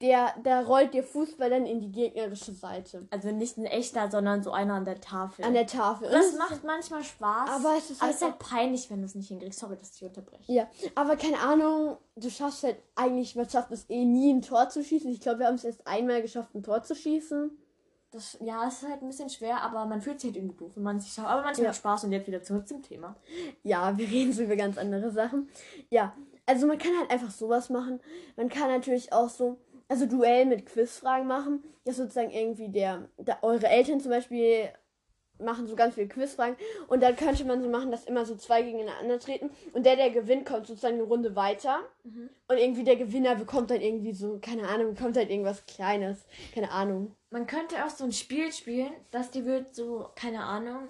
der, 0.00 0.34
der 0.44 0.64
rollt 0.66 0.94
dir 0.94 1.02
Fußball 1.02 1.50
dann 1.50 1.66
in 1.66 1.80
die 1.80 1.92
gegnerische 1.92 2.52
Seite. 2.52 3.06
Also 3.10 3.30
nicht 3.30 3.58
ein 3.58 3.66
echter, 3.66 4.10
sondern 4.10 4.42
so 4.42 4.50
einer 4.50 4.74
an 4.74 4.84
der 4.84 5.00
Tafel. 5.00 5.44
An 5.44 5.52
der 5.52 5.66
Tafel. 5.66 6.06
Und 6.06 6.14
das 6.14 6.36
macht 6.38 6.64
manchmal 6.64 7.04
Spaß. 7.04 7.50
Aber 7.50 7.74
es 7.76 7.90
ist 7.90 8.00
aber 8.00 8.06
halt 8.06 8.14
ist 8.16 8.22
halt 8.22 8.38
peinlich, 8.38 8.90
wenn 8.90 9.00
du 9.00 9.04
es 9.04 9.14
nicht 9.14 9.28
hinkriegst. 9.28 9.58
Sorry, 9.58 9.76
dass 9.76 9.90
ich 9.92 9.98
dich 9.98 10.08
unterbreche. 10.08 10.50
Ja, 10.52 10.68
aber 10.94 11.16
keine 11.16 11.38
Ahnung, 11.40 11.98
du 12.16 12.30
schaffst 12.30 12.64
halt 12.64 12.76
eigentlich, 12.94 13.36
man 13.36 13.48
schafft 13.48 13.70
es 13.72 13.88
eh 13.90 14.04
nie, 14.04 14.32
ein 14.32 14.42
Tor 14.42 14.68
zu 14.70 14.82
schießen. 14.82 15.10
Ich 15.10 15.20
glaube, 15.20 15.40
wir 15.40 15.46
haben 15.46 15.56
es 15.56 15.64
erst 15.64 15.86
einmal 15.86 16.22
geschafft, 16.22 16.54
ein 16.54 16.62
Tor 16.62 16.82
zu 16.82 16.94
schießen. 16.94 17.50
Das, 18.12 18.36
ja, 18.40 18.66
es 18.66 18.82
ist 18.82 18.88
halt 18.88 19.02
ein 19.02 19.06
bisschen 19.08 19.30
schwer, 19.30 19.62
aber 19.62 19.84
man 19.84 20.00
fühlt 20.00 20.18
sich 20.20 20.30
halt 20.30 20.36
irgendwie 20.36 20.56
doof, 20.56 20.72
wenn 20.74 20.82
man 20.82 20.98
sich 20.98 21.12
schafft. 21.12 21.28
Aber 21.28 21.42
manchmal 21.42 21.64
Ja. 21.66 21.68
hat 21.70 21.76
Spaß 21.76 22.04
und 22.04 22.12
jetzt 22.12 22.26
wieder 22.26 22.42
zurück 22.42 22.66
zum 22.66 22.82
Thema. 22.82 23.14
Ja, 23.62 23.96
wir 23.96 24.08
reden 24.10 24.32
so 24.32 24.42
über 24.42 24.56
ganz 24.56 24.78
andere 24.78 25.10
Sachen. 25.12 25.48
Ja, 25.90 26.12
also 26.46 26.66
man 26.66 26.78
kann 26.78 26.90
halt 26.98 27.10
einfach 27.10 27.30
sowas 27.30 27.70
machen. 27.70 28.00
Man 28.36 28.48
kann 28.48 28.68
natürlich 28.68 29.12
auch 29.12 29.28
so, 29.28 29.58
also 29.90 30.06
Duell 30.06 30.46
mit 30.46 30.66
Quizfragen 30.66 31.26
machen, 31.26 31.62
dass 31.84 31.96
sozusagen 31.96 32.30
irgendwie 32.30 32.68
der, 32.68 33.08
der 33.18 33.42
eure 33.42 33.66
Eltern 33.66 34.00
zum 34.00 34.10
Beispiel 34.10 34.70
machen 35.38 35.66
so 35.66 35.74
ganz 35.74 35.94
viele 35.94 36.06
Quizfragen 36.08 36.56
und 36.88 37.02
dann 37.02 37.16
könnte 37.16 37.44
man 37.44 37.62
so 37.62 37.68
machen, 37.68 37.90
dass 37.90 38.04
immer 38.04 38.26
so 38.26 38.36
zwei 38.36 38.62
gegeneinander 38.62 39.18
treten 39.18 39.50
und 39.72 39.86
der, 39.86 39.96
der 39.96 40.10
gewinnt, 40.10 40.46
kommt 40.46 40.66
sozusagen 40.66 40.94
eine 40.94 41.04
Runde 41.04 41.34
weiter 41.34 41.80
Mhm. 42.04 42.30
und 42.48 42.58
irgendwie 42.58 42.84
der 42.84 42.96
Gewinner 42.96 43.34
bekommt 43.34 43.70
dann 43.70 43.80
irgendwie 43.80 44.12
so, 44.12 44.38
keine 44.38 44.68
Ahnung, 44.68 44.94
bekommt 44.94 45.16
halt 45.16 45.30
irgendwas 45.30 45.64
Kleines, 45.66 46.26
keine 46.54 46.70
Ahnung. 46.70 47.16
Man 47.30 47.46
könnte 47.46 47.84
auch 47.84 47.90
so 47.90 48.04
ein 48.04 48.12
Spiel 48.12 48.52
spielen, 48.52 48.92
dass 49.10 49.30
die 49.30 49.44
wird 49.44 49.74
so, 49.74 50.10
keine 50.14 50.44
Ahnung, 50.44 50.88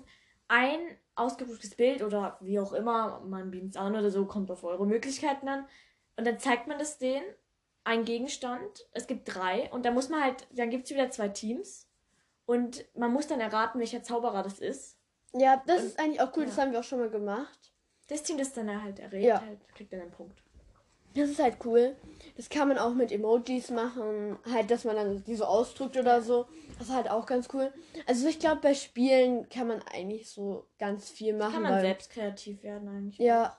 ein 0.49 0.81
ausgedrucktes 1.15 1.77
Bild 1.77 2.03
oder 2.03 2.37
wie 2.41 2.59
auch 2.59 2.73
immer, 2.73 3.21
man 3.21 3.51
beamt 3.53 3.77
an 3.77 3.95
oder 3.95 4.11
so, 4.11 4.25
kommt 4.27 4.51
auf 4.51 4.65
eure 4.65 4.87
Möglichkeiten 4.87 5.47
an. 5.49 5.65
Und 6.17 6.27
dann 6.27 6.39
zeigt 6.39 6.67
man 6.67 6.79
das 6.79 6.99
denen, 6.99 7.25
ein 7.91 8.05
Gegenstand. 8.05 8.87
Es 8.93 9.07
gibt 9.07 9.35
drei 9.35 9.71
und 9.73 9.85
da 9.85 9.91
muss 9.91 10.09
man 10.09 10.23
halt, 10.23 10.47
dann 10.53 10.71
gibt 10.71 10.85
es 10.85 10.91
wieder 10.91 11.11
zwei 11.11 11.29
Teams. 11.29 11.89
Und 12.47 12.85
man 12.97 13.13
muss 13.13 13.27
dann 13.27 13.41
erraten, 13.41 13.79
welcher 13.79 14.03
Zauberer 14.03 14.43
das 14.43 14.59
ist. 14.59 14.97
Ja, 15.33 15.63
das 15.67 15.85
ist 15.85 15.99
eigentlich 16.01 16.21
auch 16.21 16.37
cool, 16.37 16.43
ja. 16.43 16.49
das 16.49 16.59
haben 16.59 16.73
wir 16.73 16.81
auch 16.81 16.85
schon 16.85 16.99
mal 16.99 17.11
gemacht. 17.11 17.73
Das 18.09 18.23
Team, 18.23 18.39
das 18.39 18.53
dann 18.53 18.83
halt 18.83 18.99
errät, 18.99 19.25
Ja. 19.25 19.41
halt, 19.41 19.61
kriegt 19.75 19.93
dann 19.93 20.01
einen 20.01 20.11
Punkt. 20.11 20.43
Das 21.15 21.29
ist 21.29 21.41
halt 21.41 21.57
cool. 21.65 21.97
Das 22.37 22.49
kann 22.49 22.69
man 22.69 22.79
auch 22.79 22.95
mit 22.95 23.11
Emojis 23.11 23.71
machen. 23.71 24.39
Halt, 24.51 24.71
dass 24.71 24.85
man 24.85 24.95
dann 24.95 25.25
die 25.25 25.35
so 25.35 25.45
ausdrückt 25.45 25.97
oder 25.97 26.23
so. 26.23 26.47
Das 26.79 26.89
ist 26.89 26.95
halt 26.95 27.11
auch 27.11 27.27
ganz 27.27 27.49
cool. 27.53 27.73
Also 28.07 28.29
ich 28.29 28.39
glaube, 28.39 28.61
bei 28.61 28.75
Spielen 28.75 29.49
kann 29.49 29.67
man 29.67 29.83
eigentlich 29.83 30.31
so 30.31 30.67
ganz 30.79 31.11
viel 31.11 31.37
machen. 31.37 31.55
Kann 31.55 31.63
man 31.63 31.81
selbst 31.81 32.11
kreativ 32.11 32.63
werden 32.63 32.89
eigentlich. 32.89 33.19
Ja. 33.19 33.57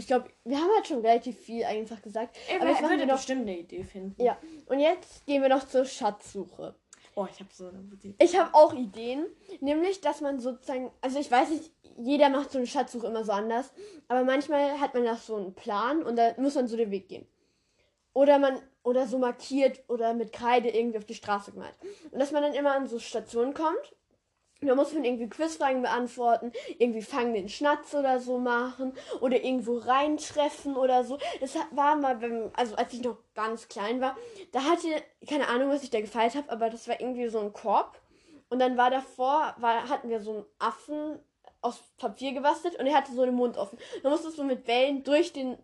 Ich 0.00 0.06
glaube, 0.06 0.30
wir 0.44 0.56
haben 0.56 0.70
halt 0.74 0.86
schon 0.86 1.04
relativ 1.04 1.38
viel 1.38 1.62
einfach 1.62 2.00
gesagt. 2.00 2.34
Ey, 2.48 2.58
Aber 2.58 2.70
ich 2.70 2.80
würde 2.80 3.04
noch. 3.04 3.16
bestimmt 3.16 3.42
eine 3.42 3.58
Idee 3.58 3.84
finden. 3.84 4.20
Ja. 4.22 4.38
Und 4.64 4.80
jetzt 4.80 5.26
gehen 5.26 5.42
wir 5.42 5.50
noch 5.50 5.68
zur 5.68 5.84
Schatzsuche. 5.84 6.74
Oh, 7.14 7.26
ich 7.30 7.38
habe 7.38 7.50
so 7.52 7.66
eine 7.66 7.82
gute 7.82 8.08
Idee. 8.08 8.24
Ich 8.24 8.38
habe 8.38 8.54
auch 8.54 8.72
Ideen. 8.72 9.26
Nämlich, 9.60 10.00
dass 10.00 10.22
man 10.22 10.40
sozusagen. 10.40 10.90
Also 11.02 11.18
ich 11.18 11.30
weiß 11.30 11.50
nicht, 11.50 11.70
jeder 11.98 12.30
macht 12.30 12.50
so 12.50 12.56
eine 12.56 12.66
Schatzsuche 12.66 13.08
immer 13.08 13.24
so 13.24 13.32
anders. 13.32 13.74
Aber 14.08 14.24
manchmal 14.24 14.80
hat 14.80 14.94
man 14.94 15.04
das 15.04 15.26
so 15.26 15.36
einen 15.36 15.52
Plan 15.54 16.02
und 16.02 16.16
da 16.16 16.32
muss 16.38 16.54
man 16.54 16.66
so 16.66 16.78
den 16.78 16.90
Weg 16.90 17.08
gehen. 17.08 17.26
Oder 18.14 18.38
man. 18.38 18.58
Oder 18.82 19.06
so 19.06 19.18
markiert 19.18 19.82
oder 19.88 20.14
mit 20.14 20.32
Kreide 20.32 20.70
irgendwie 20.70 20.96
auf 20.96 21.04
die 21.04 21.14
Straße 21.14 21.52
gemalt. 21.52 21.74
Und 22.10 22.18
dass 22.18 22.32
man 22.32 22.42
dann 22.42 22.54
immer 22.54 22.72
an 22.74 22.86
so 22.86 22.98
Stationen 22.98 23.52
kommt. 23.52 23.94
Da 24.62 24.74
muss 24.74 24.92
man 24.92 25.04
irgendwie 25.04 25.28
Quizfragen 25.28 25.80
beantworten, 25.80 26.52
irgendwie 26.78 27.02
fangen 27.02 27.32
den 27.32 27.48
Schnatz 27.48 27.94
oder 27.94 28.20
so 28.20 28.38
machen 28.38 28.92
oder 29.20 29.42
irgendwo 29.42 29.78
reintreffen 29.78 30.76
oder 30.76 31.02
so. 31.04 31.18
Das 31.40 31.54
war 31.70 31.96
mal 31.96 32.16
beim, 32.16 32.50
also 32.54 32.76
als 32.76 32.92
ich 32.92 33.02
noch 33.02 33.16
ganz 33.34 33.68
klein 33.68 34.00
war, 34.02 34.16
da 34.52 34.64
hatte, 34.64 34.88
keine 35.26 35.48
Ahnung, 35.48 35.70
was 35.70 35.82
ich 35.82 35.90
da 35.90 36.00
gefeiert 36.00 36.34
habe, 36.34 36.50
aber 36.50 36.68
das 36.68 36.88
war 36.88 37.00
irgendwie 37.00 37.28
so 37.28 37.40
ein 37.40 37.52
Korb. 37.54 38.00
Und 38.50 38.58
dann 38.58 38.76
war 38.76 38.90
davor, 38.90 39.54
war, 39.58 39.88
hatten 39.88 40.10
wir 40.10 40.20
so 40.20 40.32
einen 40.32 40.44
Affen 40.58 41.20
aus 41.62 41.82
Papier 41.96 42.32
gebastelt 42.32 42.76
und 42.76 42.86
er 42.86 42.96
hatte 42.96 43.12
so 43.12 43.24
den 43.24 43.34
Mund 43.34 43.56
offen. 43.56 43.78
Da 44.02 44.10
musstest 44.10 44.38
du 44.38 44.44
mit 44.44 44.66
Wellen 44.66 45.04
durch 45.04 45.32
den, 45.32 45.56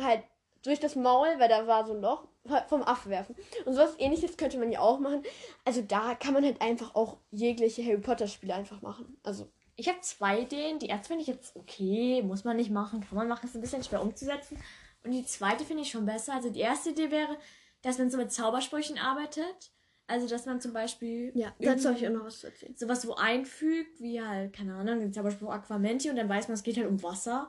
halt, 0.00 0.22
durch 0.62 0.80
das 0.80 0.94
Maul, 0.94 1.28
weil 1.38 1.48
da 1.48 1.66
war 1.66 1.84
so 1.84 1.92
ein 1.92 2.00
Loch, 2.00 2.28
vom 2.68 2.82
Affen 2.82 3.10
werfen. 3.10 3.36
Und 3.64 3.74
sowas 3.74 3.94
ähnliches 3.98 4.36
könnte 4.36 4.58
man 4.58 4.72
ja 4.72 4.80
auch 4.80 4.98
machen. 4.98 5.22
Also 5.64 5.82
da 5.82 6.14
kann 6.14 6.34
man 6.34 6.44
halt 6.44 6.60
einfach 6.60 6.94
auch 6.94 7.18
jegliche 7.30 7.84
Harry 7.84 8.00
Potter 8.00 8.26
Spiele 8.26 8.54
einfach 8.54 8.82
machen. 8.82 9.16
Also, 9.22 9.48
Ich 9.76 9.88
habe 9.88 10.00
zwei 10.00 10.40
Ideen. 10.40 10.78
Die 10.78 10.86
erste 10.86 11.08
finde 11.08 11.22
ich 11.22 11.28
jetzt 11.28 11.56
okay, 11.56 12.22
muss 12.22 12.44
man 12.44 12.56
nicht 12.56 12.70
machen, 12.70 13.00
kann 13.00 13.16
man 13.16 13.28
machen, 13.28 13.46
ist 13.46 13.54
ein 13.54 13.60
bisschen 13.60 13.84
schwer 13.84 14.02
umzusetzen. 14.02 14.58
Und 15.04 15.12
die 15.12 15.24
zweite 15.24 15.64
finde 15.64 15.82
ich 15.82 15.90
schon 15.90 16.06
besser. 16.06 16.34
Also 16.34 16.50
die 16.50 16.60
erste 16.60 16.90
Idee 16.90 17.10
wäre, 17.10 17.36
dass 17.82 17.98
man 17.98 18.10
so 18.10 18.16
mit 18.18 18.32
Zaubersprüchen 18.32 18.98
arbeitet. 18.98 19.72
Also 20.08 20.28
dass 20.28 20.46
man 20.46 20.60
zum 20.60 20.72
Beispiel 20.72 21.32
ja, 21.34 21.54
dazu 21.60 21.88
habe 21.88 21.98
ich 21.98 22.06
auch 22.06 22.12
noch 22.12 22.24
was 22.24 22.40
zu 22.40 22.48
erzählen. 22.48 22.76
sowas 22.76 23.02
so 23.02 23.14
einfügt, 23.14 24.00
wie 24.00 24.20
halt, 24.20 24.52
keine 24.52 24.74
Ahnung, 24.74 24.98
den 25.00 25.12
Zauberspruch 25.12 25.50
Aquamenti 25.50 26.10
und 26.10 26.16
dann 26.16 26.28
weiß 26.28 26.48
man, 26.48 26.54
es 26.54 26.62
geht 26.64 26.76
halt 26.76 26.88
um 26.88 27.02
Wasser. 27.02 27.48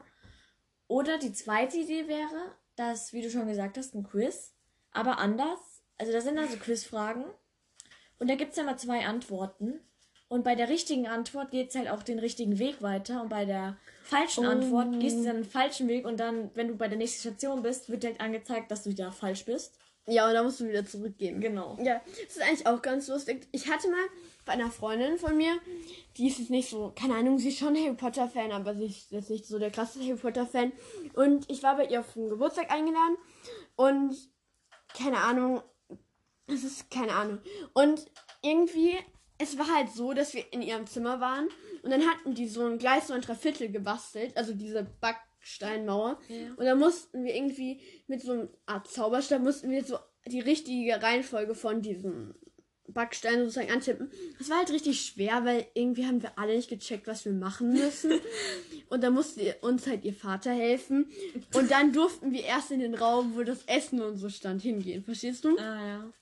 Oder 0.88 1.18
die 1.18 1.34
zweite 1.34 1.78
Idee 1.78 2.08
wäre, 2.08 2.56
dass, 2.76 3.12
wie 3.12 3.22
du 3.22 3.30
schon 3.30 3.48
gesagt 3.48 3.78
hast, 3.78 3.96
ein 3.96 4.04
Quiz, 4.04 4.54
aber 4.94 5.18
anders. 5.20 5.60
Also 5.98 6.12
da 6.12 6.22
sind 6.22 6.36
dann 6.38 6.50
so 6.50 6.58
Quizfragen 6.58 7.26
und 8.20 8.30
da 8.30 8.36
gibt 8.36 8.52
es 8.52 8.58
ja 8.58 8.64
mal 8.64 8.78
zwei 8.78 9.06
Antworten. 9.06 9.80
Und 10.30 10.44
bei 10.44 10.56
der 10.56 10.68
richtigen 10.70 11.06
Antwort 11.06 11.52
geht 11.52 11.70
es 11.70 11.76
halt 11.76 11.90
auch 11.90 12.02
den 12.02 12.18
richtigen 12.18 12.58
Weg 12.58 12.82
weiter. 12.82 13.22
Und 13.22 13.30
bei 13.30 13.46
der 13.46 13.78
falschen 14.04 14.48
Oh. 14.48 14.50
Antwort 14.50 15.00
gehst 15.00 15.18
du 15.18 15.24
dann 15.24 15.36
den 15.36 15.46
falschen 15.46 15.88
Weg 15.88 16.06
und 16.08 16.20
dann, 16.20 16.50
wenn 16.56 16.70
du 16.70 16.76
bei 16.76 16.88
der 16.88 16.98
nächsten 16.98 17.20
Station 17.20 17.62
bist, 17.62 17.90
wird 17.90 18.02
dir 18.02 18.08
halt 18.08 18.22
angezeigt, 18.22 18.72
dass 18.72 18.84
du 18.84 18.94
da 18.96 19.12
falsch 19.12 19.46
bist. 19.46 19.78
Ja, 20.08 20.28
und 20.28 20.34
da 20.34 20.42
musst 20.44 20.60
du 20.60 20.68
wieder 20.68 20.86
zurückgehen. 20.86 21.40
Genau. 21.40 21.78
Ja, 21.82 22.02
das 22.06 22.36
ist 22.36 22.42
eigentlich 22.42 22.66
auch 22.66 22.82
ganz 22.82 23.08
lustig. 23.10 23.48
Ich 23.52 23.70
hatte 23.70 23.90
mal 23.90 24.04
bei 24.46 24.54
einer 24.54 24.72
Freundin 24.72 25.18
von 25.18 25.38
mir, 25.38 25.54
die 26.18 26.28
ist 26.28 26.40
jetzt 26.40 26.50
nicht 26.50 26.70
so, 26.70 26.92
keine 26.96 27.16
Ahnung, 27.16 27.38
sie 27.38 27.50
ist 27.50 27.60
schon 27.60 27.76
Harry 27.78 27.94
Potter 27.94 28.28
Fan, 28.28 28.52
aber 28.52 28.74
sie 28.76 28.86
ist 28.88 29.12
jetzt 29.12 29.30
nicht 29.30 29.46
so 29.46 29.60
der 29.60 29.72
krasse 29.72 30.00
Harry 30.02 30.16
Potter 30.16 30.46
Fan. 30.48 30.72
Und 31.14 31.50
ich 31.50 31.62
war 31.64 31.78
bei 31.78 31.86
ihr 31.86 32.00
auf 32.00 32.12
den 32.14 32.28
Geburtstag 32.30 32.72
eingeladen 32.72 33.18
und 33.76 34.16
keine 34.98 35.18
Ahnung, 35.18 35.62
es 36.48 36.64
ist 36.64 36.92
keine 36.92 37.14
Ahnung. 37.14 37.40
Und 37.74 38.06
irgendwie, 38.42 38.96
es 39.38 39.58
war 39.58 39.74
halt 39.74 39.90
so, 39.90 40.14
dass 40.14 40.34
wir 40.34 40.52
in 40.52 40.62
ihrem 40.62 40.88
Zimmer 40.88 41.20
waren 41.20 41.48
und 41.84 41.92
dann 41.92 42.08
hatten 42.08 42.34
die 42.34 42.48
so 42.48 42.66
ein 42.66 42.78
Gleis 42.78 43.12
ein 43.12 43.22
Dreiviertel 43.22 43.72
gebastelt, 43.72 44.36
also 44.38 44.54
diese 44.54 44.84
Backsteinmauer. 45.02 46.20
Ja. 46.28 46.54
Und 46.56 46.66
dann 46.66 46.80
mussten 46.80 47.24
wir 47.24 47.36
irgendwie 47.36 47.82
mit 48.08 48.22
so 48.22 48.32
einer 48.34 48.48
Art 48.66 48.88
Zauberstab 48.88 49.42
mussten 49.42 49.70
wir 49.70 49.84
so 49.84 49.98
die 50.28 50.40
richtige 50.40 51.02
Reihenfolge 51.02 51.56
von 51.56 51.82
diesem 51.82 52.36
Backstein 52.88 53.40
sozusagen 53.40 53.72
antippen. 53.72 54.12
Das 54.38 54.50
war 54.50 54.58
halt 54.58 54.72
richtig 54.72 55.02
schwer, 55.02 55.46
weil 55.46 55.66
irgendwie 55.74 56.06
haben 56.06 56.22
wir 56.22 56.38
alle 56.38 56.56
nicht 56.56 56.70
gecheckt, 56.70 57.08
was 57.08 57.24
wir 57.26 57.32
machen 57.32 57.74
müssen. 57.74 58.12
Und 58.90 59.04
dann 59.04 59.14
musste 59.14 59.56
uns 59.62 59.88
halt 59.88 60.04
ihr 60.04 60.14
Vater 60.14 60.52
helfen. 60.52 61.08
Und 61.56 61.72
dann 61.72 61.94
durften 61.94 62.32
wir 62.32 62.44
erst 62.44 62.72
in 62.72 62.80
den 62.82 62.94
Raum, 62.96 63.34
wo 63.36 63.44
das 63.44 63.64
Essen 63.66 64.02
und 64.02 64.18
so 64.18 64.30
stand, 64.30 64.62
hingehen. 64.62 65.04
Verstehst 65.04 65.46
du? 65.46 65.58
Ah 65.58 65.88
ja. 65.88 66.14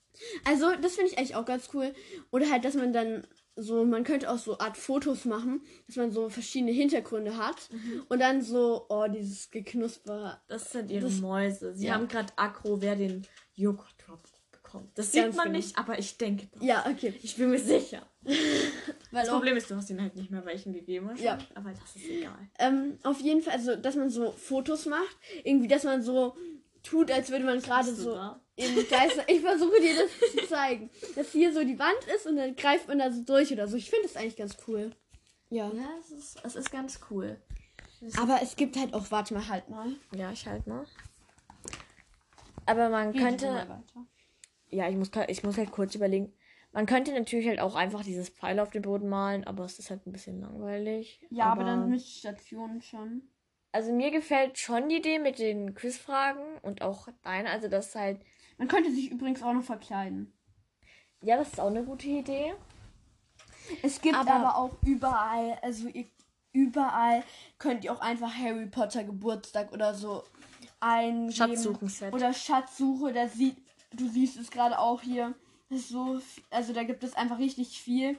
Also, 0.46 0.72
das 0.82 0.96
finde 0.96 1.12
ich 1.12 1.18
eigentlich 1.18 1.36
auch 1.36 1.46
ganz 1.46 1.70
cool. 1.74 1.94
Oder 2.32 2.50
halt, 2.52 2.64
dass 2.64 2.76
man 2.76 2.94
dann 2.94 3.26
so, 3.56 3.84
man 3.84 4.04
könnte 4.04 4.30
auch 4.32 4.38
so 4.38 4.60
Art 4.60 4.78
Fotos 4.78 5.26
machen, 5.26 5.62
dass 5.88 5.96
man 5.98 6.12
so 6.12 6.30
verschiedene 6.30 6.72
Hintergründe 6.72 7.38
hat. 7.38 7.70
Und 8.08 8.20
dann 8.20 8.42
so, 8.42 8.86
oh, 8.90 9.08
dieses 9.10 9.50
Geknusper. 9.52 10.42
Das 10.48 10.72
sind 10.72 10.92
ihre 10.92 11.06
Das- 11.10 11.20
Mäuse. 11.20 11.76
Sie 11.76 11.88
Ja. 11.88 11.96
haben 11.96 12.08
gerade 12.08 12.32
Aggro, 12.38 12.82
wer 12.82 12.96
den 12.96 13.28
Joghurt 13.56 13.98
bekommt. 14.72 14.98
Das 14.98 15.12
sieht 15.12 15.36
man 15.36 15.48
genau. 15.48 15.58
nicht, 15.58 15.78
aber 15.78 16.00
ich 16.00 16.18
denke 16.18 16.48
doch. 16.54 16.62
Ja, 16.62 16.86
okay. 16.88 17.14
Ich 17.22 17.36
bin 17.36 17.50
mir 17.50 17.60
sicher. 17.60 18.06
Weil 18.24 19.26
Das 19.26 19.30
Problem 19.30 19.58
ist, 19.58 19.70
du 19.70 19.76
hast 19.76 19.90
ihnen 19.90 20.02
halt 20.02 20.16
nicht 20.16 20.32
mehr 20.32 20.46
welchen 20.46 20.74
gegeben. 20.74 21.10
schon, 21.16 21.26
Ja. 21.26 21.38
Aber 21.56 21.72
das 21.72 21.96
ist 21.96 22.10
egal. 22.10 22.50
ähm, 22.60 22.98
auf 23.04 23.20
jeden 23.20 23.42
Fall, 23.42 23.54
also, 23.54 23.76
dass 23.76 23.96
man 23.96 24.10
so 24.10 24.32
Fotos 24.32 24.86
macht. 24.86 25.18
Irgendwie, 25.44 25.68
dass 25.68 25.84
man 25.84 26.02
so 26.02 26.36
tut, 26.84 27.12
als 27.12 27.30
würde 27.30 27.46
man 27.46 27.62
gerade 27.62 27.94
so 27.94 28.14
da? 28.14 28.42
in 28.56 28.76
Geister. 28.90 29.24
Ich 29.28 29.42
versuche 29.42 29.80
dir 29.82 29.96
das 29.96 30.32
zu 30.32 30.48
zeigen. 30.48 30.90
Dass 31.16 31.32
hier 31.32 31.54
so 31.54 31.64
die 31.64 31.78
Wand 31.78 32.04
ist 32.16 32.26
und 32.26 32.38
dann 32.38 32.56
greift 32.56 32.88
man 32.88 33.00
da 33.00 33.12
so 33.12 33.22
durch 33.24 33.52
oder 33.52 33.68
so. 33.68 33.78
Ich 33.78 33.90
finde 33.90 34.08
das 34.08 34.16
eigentlich 34.16 34.38
ganz 34.38 34.58
cool. 34.68 34.92
Ja. 35.50 35.68
Ja, 35.68 35.90
es 36.00 36.12
ist, 36.12 36.40
es 36.44 36.56
ist 36.56 36.72
ganz 36.72 37.00
cool. 37.10 37.38
Aber 38.18 38.40
es 38.42 38.56
gibt 38.56 38.78
halt 38.78 38.94
auch, 38.94 39.12
warte 39.12 39.34
mal, 39.34 39.48
halt 39.48 39.70
mal. 39.70 39.96
Ja, 40.16 40.32
ich 40.32 40.48
halt 40.48 40.66
mal. 40.66 40.86
Aber 42.66 42.90
man 42.90 43.14
könnte. 43.14 43.48
weiter. 43.48 43.84
Ja, 44.72 44.90
ich 44.90 44.96
muss, 44.96 45.12
ich 45.28 45.44
muss 45.44 45.58
halt 45.58 45.72
kurz 45.72 45.96
überlegen. 45.96 46.34
Man 46.72 46.86
könnte 46.86 47.12
natürlich 47.14 47.48
halt 47.48 47.60
auch 47.60 47.76
einfach 47.76 48.04
dieses 48.04 48.30
Pfeil 48.30 48.60
auf 48.60 48.70
den 48.72 48.82
Boden 48.82 49.10
malen, 49.10 49.46
aber 49.46 49.66
es 49.66 49.78
ist 49.78 49.90
halt 49.90 50.08
ein 50.08 50.14
bisschen 50.14 50.40
langweilig. 50.40 51.20
Ja, 51.30 51.46
aber, 51.48 51.66
dann 51.66 51.90
mit 51.90 52.02
Stationen 52.02 52.82
schon. 52.82 53.24
Also 53.74 53.92
mir 53.92 54.12
gefällt 54.12 54.58
schon 54.58 54.88
die 54.90 54.98
Idee 54.98 55.20
mit 55.20 55.40
den 55.40 55.74
Quizfragen 55.76 56.44
und 56.62 56.82
auch 56.82 57.08
deine, 57.24 57.50
also 57.50 57.68
das 57.68 57.94
halt. 57.96 58.22
Man 58.58 58.68
könnte 58.70 58.92
sich 58.92 59.12
übrigens 59.12 59.44
auch 59.44 59.54
noch 59.54 59.64
verkleiden. 59.64 60.32
Ja, 61.22 61.38
das 61.38 61.50
ist 61.50 61.60
auch 61.60 61.68
eine 61.68 61.84
gute 61.84 62.08
Idee. 62.08 62.54
Es 63.84 64.02
gibt 64.02 64.16
Aber- 64.16 64.32
aber, 64.34 64.56
auch 64.58 64.72
überall, 64.86 65.58
also 65.62 65.88
ihr, 65.90 66.06
überall 66.54 67.24
könnt 67.60 67.84
ihr 67.84 67.94
auch 67.94 68.02
einfach 68.02 68.34
Harry 68.34 68.66
Potter 68.68 69.04
Geburtstag 69.04 69.72
oder 69.72 69.94
so 69.94 70.24
eingeben. 70.80 71.32
Schatzsuchenset. 71.32 72.14
Oder 72.14 72.34
Schatzsuche, 72.34 73.14
da 73.14 73.28
sieht, 73.28 73.58
du 73.94 74.08
siehst 74.08 74.38
es 74.38 74.52
gerade 74.52 74.80
auch 74.80 75.02
hier. 75.02 75.34
So, 75.70 76.20
also 76.50 76.74
da 76.74 76.84
gibt 76.84 77.04
es 77.04 77.14
einfach 77.16 77.40
richtig 77.40 77.82
viel. 77.82 78.18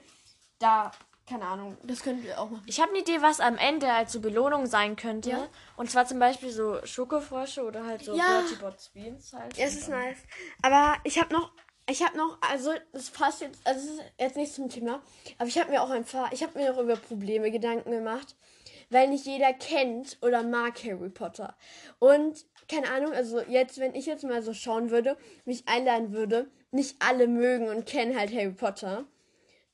Da, 0.58 0.90
keine 1.28 1.44
Ahnung, 1.44 1.76
das 1.82 2.02
könnt 2.02 2.24
ihr 2.24 2.40
auch 2.40 2.48
machen. 2.48 2.62
Ich 2.66 2.80
habe 2.80 2.90
eine 2.90 3.00
Idee, 3.00 3.20
was 3.20 3.40
am 3.40 3.58
Ende 3.58 3.92
als 3.92 4.12
so 4.12 4.20
Belohnung 4.20 4.66
sein 4.66 4.96
könnte. 4.96 5.30
Ja. 5.30 5.48
Und 5.76 5.90
zwar 5.90 6.06
zum 6.06 6.18
Beispiel 6.18 6.50
so 6.50 6.78
Schokofrösche 6.84 7.64
oder 7.64 7.84
halt 7.84 8.04
so 8.04 8.14
Ja. 8.14 8.40
Bertie 8.40 8.56
Bott's 8.56 8.88
Beans 8.88 9.32
halt. 9.32 9.56
Ja, 9.56 9.66
es 9.66 9.76
ist 9.76 9.88
nice. 9.88 10.18
Aber 10.62 10.96
ich 11.04 11.20
habe 11.20 11.32
noch, 11.34 11.52
ich 11.88 12.02
habe 12.02 12.16
noch, 12.16 12.38
also 12.40 12.72
das 12.92 13.10
passt 13.10 13.42
jetzt, 13.42 13.60
also 13.66 13.80
es 13.80 13.94
ist 13.94 14.02
jetzt 14.18 14.36
nicht 14.36 14.54
zum 14.54 14.68
Thema, 14.70 15.02
aber 15.38 15.48
ich 15.48 15.58
habe 15.58 15.70
mir 15.70 15.82
auch 15.82 15.90
ein 15.90 16.04
paar, 16.04 16.32
ich 16.32 16.42
habe 16.42 16.58
mir 16.58 16.72
auch 16.72 16.78
über 16.78 16.96
Probleme 16.96 17.50
Gedanken 17.50 17.90
gemacht, 17.90 18.36
weil 18.92 19.08
nicht 19.08 19.26
jeder 19.26 19.52
kennt 19.52 20.18
oder 20.22 20.42
mag 20.42 20.82
Harry 20.84 21.10
Potter. 21.10 21.56
Und 21.98 22.44
keine 22.68 22.90
Ahnung, 22.90 23.12
also 23.12 23.40
jetzt, 23.40 23.78
wenn 23.78 23.94
ich 23.94 24.06
jetzt 24.06 24.24
mal 24.24 24.42
so 24.42 24.54
schauen 24.54 24.90
würde, 24.90 25.16
mich 25.44 25.66
einladen 25.66 26.12
würde 26.12 26.50
nicht 26.72 26.96
alle 27.00 27.28
mögen 27.28 27.68
und 27.68 27.86
kennen 27.86 28.18
halt 28.18 28.32
Harry 28.32 28.52
Potter. 28.52 29.04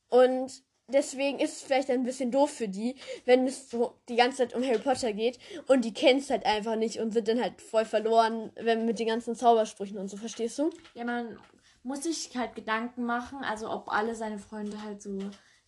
Und 0.09 0.63
deswegen 0.87 1.39
ist 1.39 1.57
es 1.57 1.61
vielleicht 1.61 1.89
ein 1.89 2.03
bisschen 2.03 2.31
doof 2.31 2.51
für 2.51 2.67
die, 2.67 2.95
wenn 3.25 3.47
es 3.47 3.69
so 3.69 3.95
die 4.09 4.15
ganze 4.15 4.39
Zeit 4.39 4.55
um 4.55 4.63
Harry 4.63 4.79
Potter 4.79 5.13
geht 5.13 5.39
und 5.67 5.85
die 5.85 5.93
kennen 5.93 6.19
es 6.19 6.29
halt 6.29 6.45
einfach 6.45 6.75
nicht 6.75 6.99
und 6.99 7.11
sind 7.11 7.27
dann 7.27 7.41
halt 7.41 7.61
voll 7.61 7.85
verloren, 7.85 8.51
wenn 8.55 8.85
mit 8.85 8.99
den 8.99 9.07
ganzen 9.07 9.35
Zaubersprüchen 9.35 9.97
und 9.97 10.09
so, 10.09 10.17
verstehst 10.17 10.59
du? 10.59 10.71
Ja, 10.93 11.05
man 11.05 11.39
muss 11.83 12.03
sich 12.03 12.35
halt 12.35 12.55
Gedanken 12.55 13.05
machen, 13.05 13.43
also 13.43 13.69
ob 13.69 13.89
alle 13.89 14.15
seine 14.15 14.39
Freunde 14.39 14.83
halt 14.83 15.01
so 15.01 15.17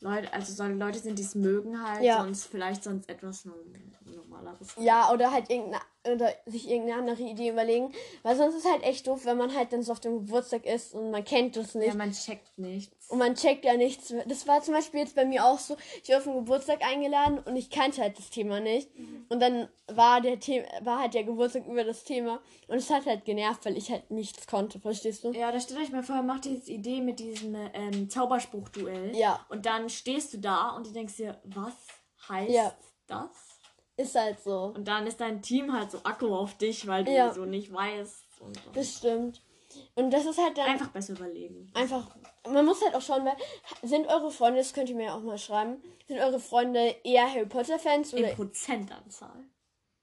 Leute, 0.01 0.33
also 0.33 0.51
so 0.53 0.63
Leute 0.65 0.99
sind, 0.99 1.17
die 1.19 1.23
es 1.23 1.35
mögen 1.35 1.81
halt, 1.81 2.03
Ja. 2.03 2.21
sonst 2.21 2.45
vielleicht 2.45 2.83
sonst 2.83 3.07
etwas 3.09 3.45
normaleres. 3.45 4.75
Ja, 4.79 5.11
oder 5.11 5.31
halt 5.31 5.49
irgendeine, 5.49 5.83
oder 6.11 6.33
sich 6.47 6.67
irgendeine 6.69 6.99
andere 6.99 7.21
Idee 7.21 7.49
überlegen, 7.49 7.91
weil 8.23 8.35
sonst 8.35 8.55
ist 8.55 8.69
halt 8.69 8.83
echt 8.83 9.05
doof, 9.07 9.25
wenn 9.25 9.37
man 9.37 9.55
halt 9.55 9.71
dann 9.73 9.83
so 9.83 9.91
auf 9.91 9.99
dem 9.99 10.25
Geburtstag 10.25 10.65
ist 10.65 10.93
und 10.95 11.11
man 11.11 11.23
kennt 11.23 11.55
das 11.55 11.75
nicht. 11.75 11.87
Ja, 11.89 11.93
man 11.95 12.11
checkt 12.11 12.57
nichts. 12.57 13.09
Und 13.09 13.19
man 13.19 13.35
checkt 13.35 13.65
ja 13.65 13.75
nichts. 13.75 14.13
Das 14.25 14.47
war 14.47 14.61
zum 14.63 14.73
Beispiel 14.73 15.01
jetzt 15.01 15.15
bei 15.15 15.25
mir 15.25 15.45
auch 15.45 15.59
so. 15.59 15.75
Ich 16.01 16.09
war 16.09 16.17
auf 16.17 16.23
den 16.23 16.33
Geburtstag 16.35 16.79
eingeladen 16.83 17.39
und 17.39 17.55
ich 17.55 17.69
kannte 17.69 18.01
halt 18.01 18.17
das 18.17 18.29
Thema 18.29 18.59
nicht. 18.61 18.89
Und 19.29 19.41
dann 19.41 19.67
war 19.87 20.21
der 20.21 20.39
Thema, 20.39 20.65
war 20.81 20.99
halt 21.01 21.13
der 21.13 21.25
Geburtstag 21.25 21.67
über 21.67 21.83
das 21.83 22.05
Thema. 22.05 22.39
Und 22.67 22.77
es 22.77 22.89
hat 22.89 23.05
halt 23.05 23.25
genervt, 23.25 23.65
weil 23.65 23.77
ich 23.77 23.91
halt 23.91 24.09
nichts 24.11 24.47
konnte, 24.47 24.79
verstehst 24.79 25.25
du? 25.25 25.31
Ja, 25.33 25.51
da 25.51 25.59
stellt 25.59 25.81
euch 25.81 25.91
mal 25.91 26.03
vor, 26.03 26.21
macht 26.23 26.45
diese 26.45 26.71
Idee 26.71 27.01
mit 27.01 27.19
diesem 27.19 27.53
ähm, 27.73 28.09
Zauberspruch-Duell. 28.09 29.13
Ja. 29.15 29.45
Und 29.49 29.65
dann 29.65 29.89
stehst 29.97 30.33
du 30.33 30.37
da 30.39 30.69
und 30.71 30.87
du 30.87 30.91
denkst 30.91 31.15
dir, 31.17 31.39
was 31.43 31.73
heißt 32.29 32.49
Ja. 32.51 32.73
das? 33.07 33.29
Ist 33.97 34.15
halt 34.15 34.41
so. 34.41 34.73
Und 34.75 34.87
dann 34.87 35.05
ist 35.05 35.19
dein 35.21 35.41
Team 35.41 35.73
halt 35.73 35.91
so 35.91 35.99
Akku 36.03 36.33
auf 36.35 36.57
dich, 36.57 36.87
weil 36.87 37.03
du 37.03 37.11
Ja. 37.11 37.33
so 37.33 37.45
nicht 37.45 37.71
weißt. 37.71 38.23
Und 38.39 38.59
Das 38.73 38.97
stimmt. 38.97 39.41
Und 39.95 40.11
das 40.11 40.25
ist 40.25 40.37
halt 40.37 40.57
dann 40.57 40.65
einfach 40.67 40.89
besser 40.89 41.13
überlegen. 41.13 41.71
einfach. 41.75 42.07
Man 42.49 42.65
muss 42.65 42.81
halt 42.83 42.95
auch 42.95 43.01
schauen, 43.01 43.23
weil 43.25 43.35
sind 43.87 44.07
eure 44.07 44.31
Freunde, 44.31 44.57
das 44.59 44.73
könnt 44.73 44.89
ihr 44.89 44.95
mir 44.95 45.05
ja 45.05 45.15
auch 45.15 45.21
mal 45.21 45.37
schreiben, 45.37 45.81
sind 46.07 46.19
eure 46.19 46.39
Freunde 46.39 46.95
eher 47.03 47.31
Harry 47.31 47.45
Potter 47.45 47.77
Fans 47.79 48.11
In 48.13 48.23
oder 48.25 48.33
Prozentanzahl. 48.33 49.45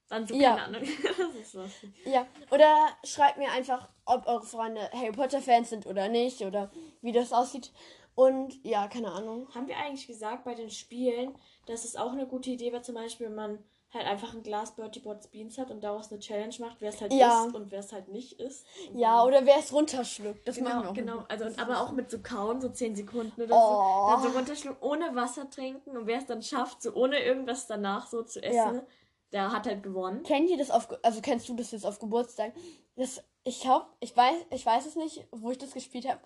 Dann 0.07 0.25
so, 0.25 0.33
Ja. 0.33 0.55
keine 0.55 0.77
Ahnung. 0.77 0.81
das 1.17 1.35
ist 1.35 1.55
was. 1.55 1.69
Ja, 2.05 2.25
oder 2.49 2.87
schreibt 3.03 3.37
mir 3.37 3.51
einfach, 3.51 3.89
ob 4.05 4.25
eure 4.25 4.45
Freunde 4.45 4.89
Harry 4.91 5.11
Potter 5.11 5.41
Fans 5.41 5.69
sind 5.69 5.85
oder 5.85 6.07
nicht 6.07 6.41
oder 6.41 6.71
wie 7.01 7.11
das 7.11 7.31
aussieht. 7.33 7.71
Und 8.19 8.65
ja, 8.65 8.87
keine 8.89 9.11
Ahnung. 9.11 9.47
Haben 9.55 9.67
wir 9.67 9.77
eigentlich 9.77 10.07
gesagt 10.07 10.43
bei 10.43 10.53
den 10.53 10.69
Spielen, 10.69 11.33
dass 11.67 11.85
es 11.85 11.95
auch 11.95 12.11
eine 12.11 12.27
gute 12.27 12.49
Idee 12.49 12.71
wäre, 12.73 12.81
zum 12.81 12.95
Beispiel, 12.95 13.27
wenn 13.27 13.35
man 13.35 13.63
halt 13.93 14.05
einfach 14.05 14.33
ein 14.33 14.43
Glas 14.43 14.75
Bertie 14.75 14.99
Bots 14.99 15.27
Beans 15.29 15.57
hat 15.57 15.71
und 15.71 15.81
daraus 15.83 16.11
eine 16.11 16.19
Challenge 16.19 16.53
macht, 16.59 16.81
wer 16.81 16.89
es 16.89 16.99
halt 17.01 17.13
Ja. 17.13 17.45
isst 17.45 17.55
und 17.55 17.71
wer 17.71 17.79
es 17.79 17.93
halt 17.93 18.09
nicht 18.09 18.33
isst. 18.39 18.65
Und 18.91 18.99
Ja, 18.99 19.23
oder 19.23 19.45
wer 19.45 19.57
es 19.57 19.71
runterschluckt. 19.71 20.45
Das 20.47 20.59
machen 20.59 20.83
wir 20.83 20.91
Genau, 20.93 21.13
auch. 21.13 21.21
genau. 21.21 21.25
Also, 21.29 21.45
und 21.45 21.59
aber 21.59 21.81
auch 21.81 21.91
mit 21.93 22.11
so 22.11 22.19
kauen, 22.19 22.59
so 22.61 22.69
10 22.69 22.95
Sekunden 22.95 23.41
oder 23.41 23.55
Oh. 23.55 24.07
so. 24.09 24.11
Dann 24.23 24.31
so 24.33 24.37
runterschlucken, 24.37 24.81
ohne 24.87 25.15
Wasser 25.15 25.49
trinken. 25.49 25.97
Und 25.97 26.05
wer 26.05 26.17
es 26.19 26.25
dann 26.25 26.43
schafft, 26.43 26.81
so 26.81 26.93
ohne 26.93 27.19
irgendwas 27.23 27.67
danach 27.67 28.05
so 28.07 28.21
zu 28.23 28.43
essen, 28.43 28.55
Ja. 28.75 28.83
der 29.31 29.51
hat 29.53 29.65
halt 29.65 29.81
gewonnen. 29.81 30.23
Kennt 30.23 30.49
ihr 30.49 30.57
das 30.57 30.69
auf, 30.71 30.87
also 31.03 31.21
kennst 31.21 31.47
du 31.49 31.55
das 31.55 31.71
jetzt 31.71 31.85
auf 31.85 31.97
Geburtstag? 31.99 32.53
Das, 32.95 33.23
ich 33.45 33.65
hab, 33.65 33.95
ich 34.01 34.15
weiß, 34.15 34.35
ich 34.51 34.65
weiß 34.65 34.85
es 34.85 34.95
nicht, 34.97 35.25
wo 35.31 35.49
ich 35.51 35.57
das 35.57 35.71
gespielt 35.73 36.07
habe. 36.07 36.19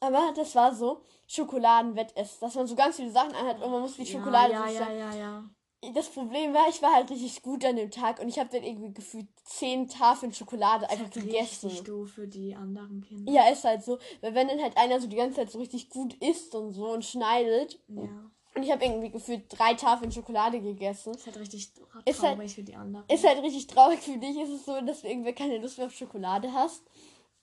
Aber 0.00 0.32
das 0.36 0.54
war 0.54 0.74
so 0.74 1.02
Schokoladenwettess, 1.26 2.38
dass 2.38 2.54
man 2.54 2.66
so 2.66 2.74
ganz 2.76 2.96
viele 2.96 3.10
Sachen 3.10 3.34
anhat 3.34 3.60
und 3.62 3.70
man 3.70 3.80
muss 3.82 3.96
die 3.96 4.06
Schokolade 4.06 4.52
ja, 4.52 4.68
ja, 4.68 4.92
ja, 4.92 5.14
ja. 5.14 5.44
Das 5.94 6.08
Problem 6.08 6.52
war, 6.54 6.68
ich 6.68 6.82
war 6.82 6.92
halt 6.92 7.08
richtig 7.10 7.40
gut 7.42 7.64
an 7.64 7.76
dem 7.76 7.90
Tag 7.90 8.18
und 8.18 8.28
ich 8.28 8.38
habe 8.38 8.48
dann 8.50 8.64
irgendwie 8.64 8.92
gefühlt 8.92 9.28
zehn 9.44 9.86
Tafeln 9.88 10.32
Schokolade 10.32 10.90
einfach 10.90 11.06
Das 11.08 11.16
ist 11.18 11.24
gegessen. 11.24 11.66
richtig 11.68 11.86
doof 11.86 12.10
für 12.10 12.26
die 12.26 12.54
anderen 12.56 13.00
Kinder. 13.02 13.30
Ja, 13.32 13.48
ist 13.48 13.62
halt 13.64 13.84
so. 13.84 13.98
Weil 14.20 14.34
wenn 14.34 14.48
dann 14.48 14.60
halt 14.60 14.76
einer 14.76 15.00
so 15.00 15.06
die 15.06 15.14
ganze 15.16 15.36
Zeit 15.36 15.50
so 15.52 15.58
richtig 15.58 15.88
gut 15.88 16.14
isst 16.14 16.54
und 16.56 16.72
so 16.72 16.90
und 16.92 17.04
schneidet. 17.04 17.78
Ja. 17.88 18.02
Und 18.56 18.62
ich 18.64 18.72
habe 18.72 18.84
irgendwie 18.84 19.10
gefühlt 19.10 19.44
drei 19.56 19.74
Tafeln 19.74 20.10
Schokolade 20.10 20.60
gegessen. 20.60 21.14
Ist 21.14 21.26
halt 21.26 21.38
richtig 21.38 21.72
traurig 21.74 22.06
Ist 22.06 22.22
halt- 22.24 22.50
für 22.50 22.62
die 22.64 22.74
anderen. 22.74 23.04
Ist 23.08 23.24
halt 23.24 23.40
richtig 23.42 23.68
traurig 23.68 24.00
für 24.00 24.18
dich. 24.18 24.36
Ist 24.36 24.50
es 24.50 24.64
so, 24.66 24.80
dass 24.80 25.02
du 25.02 25.08
irgendwie 25.08 25.32
keine 25.32 25.58
Lust 25.58 25.78
mehr 25.78 25.86
auf 25.86 25.94
Schokolade 25.94 26.52
hast. 26.52 26.82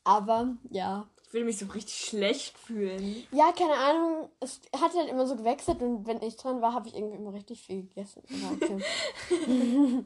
Aber 0.04 0.58
ja. 0.72 1.08
Ich 1.36 1.40
würde 1.40 1.48
mich 1.48 1.58
so 1.58 1.66
richtig 1.66 1.96
schlecht 1.96 2.58
fühlen. 2.58 3.28
Ja, 3.34 3.52
keine 3.52 3.74
Ahnung. 3.74 4.30
Es 4.40 4.62
hat 4.74 4.96
halt 4.96 5.10
immer 5.10 5.28
so 5.28 5.36
gewechselt 5.36 5.82
und 5.82 6.08
wenn 6.08 6.22
ich 6.22 6.38
dran 6.38 6.62
war, 6.62 6.74
habe 6.74 6.88
ich 6.88 6.96
irgendwie 6.96 7.18
immer 7.18 7.34
richtig 7.34 7.62
viel 7.62 7.82
gegessen. 7.82 8.24
Okay. 8.54 10.06